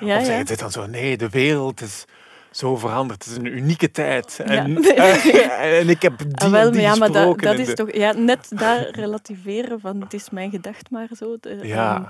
ja, 0.00 0.18
of 0.18 0.24
zeg 0.24 0.38
je 0.38 0.44
dit 0.44 0.58
dan 0.58 0.70
zo? 0.70 0.86
Nee, 0.86 1.16
de 1.16 1.28
wereld 1.28 1.80
is 1.80 2.04
zo 2.52 2.76
veranderd. 2.76 3.24
Het 3.24 3.32
is 3.32 3.38
een 3.38 3.56
unieke 3.56 3.90
tijd. 3.90 4.34
Ja. 4.44 4.44
En, 4.46 4.76
en 5.80 5.88
ik 5.88 6.02
heb 6.02 6.18
die 6.18 6.34
Ah, 6.36 6.50
wel, 6.50 6.70
die 6.70 6.80
ja, 6.80 6.94
maar 6.94 7.12
dat, 7.12 7.38
dat 7.40 7.58
is 7.58 7.66
de- 7.66 7.72
toch... 7.74 7.92
Ja, 7.94 8.12
net 8.12 8.48
daar 8.54 8.88
relativeren 9.04 9.80
van... 9.80 10.00
Het 10.00 10.12
is 10.12 10.30
mijn 10.30 10.50
gedacht 10.50 10.90
maar 10.90 11.08
zo. 11.16 11.36
de- 11.40 11.58
Ja. 11.62 11.94
ehm, 11.96 12.04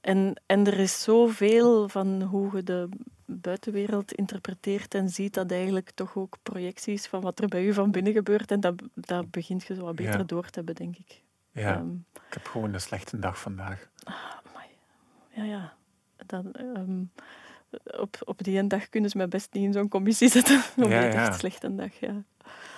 En, 0.00 0.40
en 0.46 0.66
er 0.66 0.78
is 0.78 1.02
zoveel 1.02 1.88
van 1.88 2.22
hoe 2.22 2.56
je 2.56 2.62
de 2.62 2.88
buitenwereld 3.26 4.12
interpreteert 4.12 4.94
en 4.94 5.08
ziet 5.08 5.34
dat 5.34 5.50
eigenlijk 5.50 5.90
toch 5.94 6.16
ook 6.16 6.36
projecties 6.42 7.06
van 7.06 7.20
wat 7.20 7.40
er 7.40 7.48
bij 7.48 7.64
u 7.64 7.72
van 7.72 7.90
binnen 7.90 8.12
gebeurt. 8.12 8.50
En 8.50 8.60
dat, 8.60 8.74
dat 8.94 9.30
begint 9.30 9.64
je 9.64 9.74
zo 9.74 9.82
wat 9.84 9.94
beter 9.96 10.18
Ja. 10.18 10.24
door 10.26 10.44
te 10.44 10.50
hebben, 10.54 10.74
denk 10.74 10.96
ik. 10.96 11.20
Ja, 11.52 11.74
Ehm, 11.74 11.90
ik 12.28 12.34
heb 12.34 12.46
gewoon 12.46 12.74
een 12.74 12.80
slechte 12.80 13.18
dag 13.18 13.38
vandaag. 13.40 13.88
amai. 14.04 14.66
ja, 15.30 15.44
ja. 15.44 15.72
Dan, 16.26 16.52
ehm, 16.52 17.02
op, 18.00 18.16
op 18.24 18.42
die 18.42 18.66
dag 18.66 18.88
kunnen 18.88 19.10
ze 19.10 19.16
mij 19.16 19.28
best 19.28 19.52
niet 19.52 19.64
in 19.64 19.72
zo'n 19.72 19.88
commissie 19.88 20.28
zetten. 20.28 20.62
Op 20.82 20.90
Ja, 20.90 21.02
echt 21.02 21.38
slechte 21.38 21.74
dag, 21.74 21.90
ja. 22.00 22.14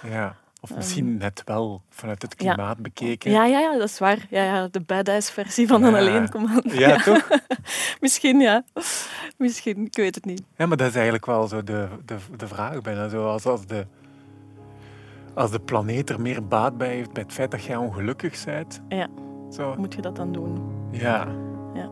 Ja. 0.09 0.37
Of 0.61 0.75
misschien 0.75 1.17
net 1.17 1.43
wel, 1.45 1.83
vanuit 1.89 2.23
het 2.23 2.35
ja. 2.39 2.55
klimaat 2.55 2.79
bekeken. 2.79 3.31
Ja, 3.31 3.45
ja, 3.45 3.59
ja, 3.59 3.79
dat 3.79 3.89
is 3.89 3.99
waar. 3.99 4.27
Ja, 4.31 4.45
ja, 4.45 4.69
de 4.69 4.81
badass 4.81 5.31
versie 5.31 5.67
van 5.67 5.81
kom 6.31 6.47
aan. 6.47 6.63
Ja, 6.65 7.03
toch? 7.03 7.29
Misschien, 8.01 8.41
ja. 8.41 8.65
Misschien, 9.37 9.85
ik 9.85 9.97
weet 9.97 10.15
het 10.15 10.25
niet. 10.25 10.43
Ja, 10.57 10.67
maar 10.67 10.77
dat 10.77 10.89
is 10.89 10.95
eigenlijk 10.95 11.27
wel 11.27 11.49
zo 11.49 11.65
de, 11.65 11.89
de, 12.05 12.17
de 12.37 12.49
vraag 12.49 12.81
bijna. 12.81 13.09
Zo 13.09 13.27
als, 13.27 13.47
als, 13.47 13.67
de, 13.67 13.87
als 15.35 15.51
de 15.51 15.61
planeet 15.61 16.11
er 16.11 16.21
meer 16.21 16.47
baat 16.47 16.79
bij 16.79 16.95
heeft 16.95 17.13
bij 17.13 17.23
het 17.23 17.33
feit 17.33 17.51
dat 17.51 17.65
jij 17.65 17.77
ongelukkig 17.77 18.45
bent. 18.45 18.81
Ja. 18.89 19.09
Zo. 19.51 19.75
Moet 19.77 19.95
je 19.95 20.01
dat 20.01 20.17
dan 20.17 20.33
doen? 20.33 20.73
Ja. 20.93 21.27
Ja. 21.75 21.91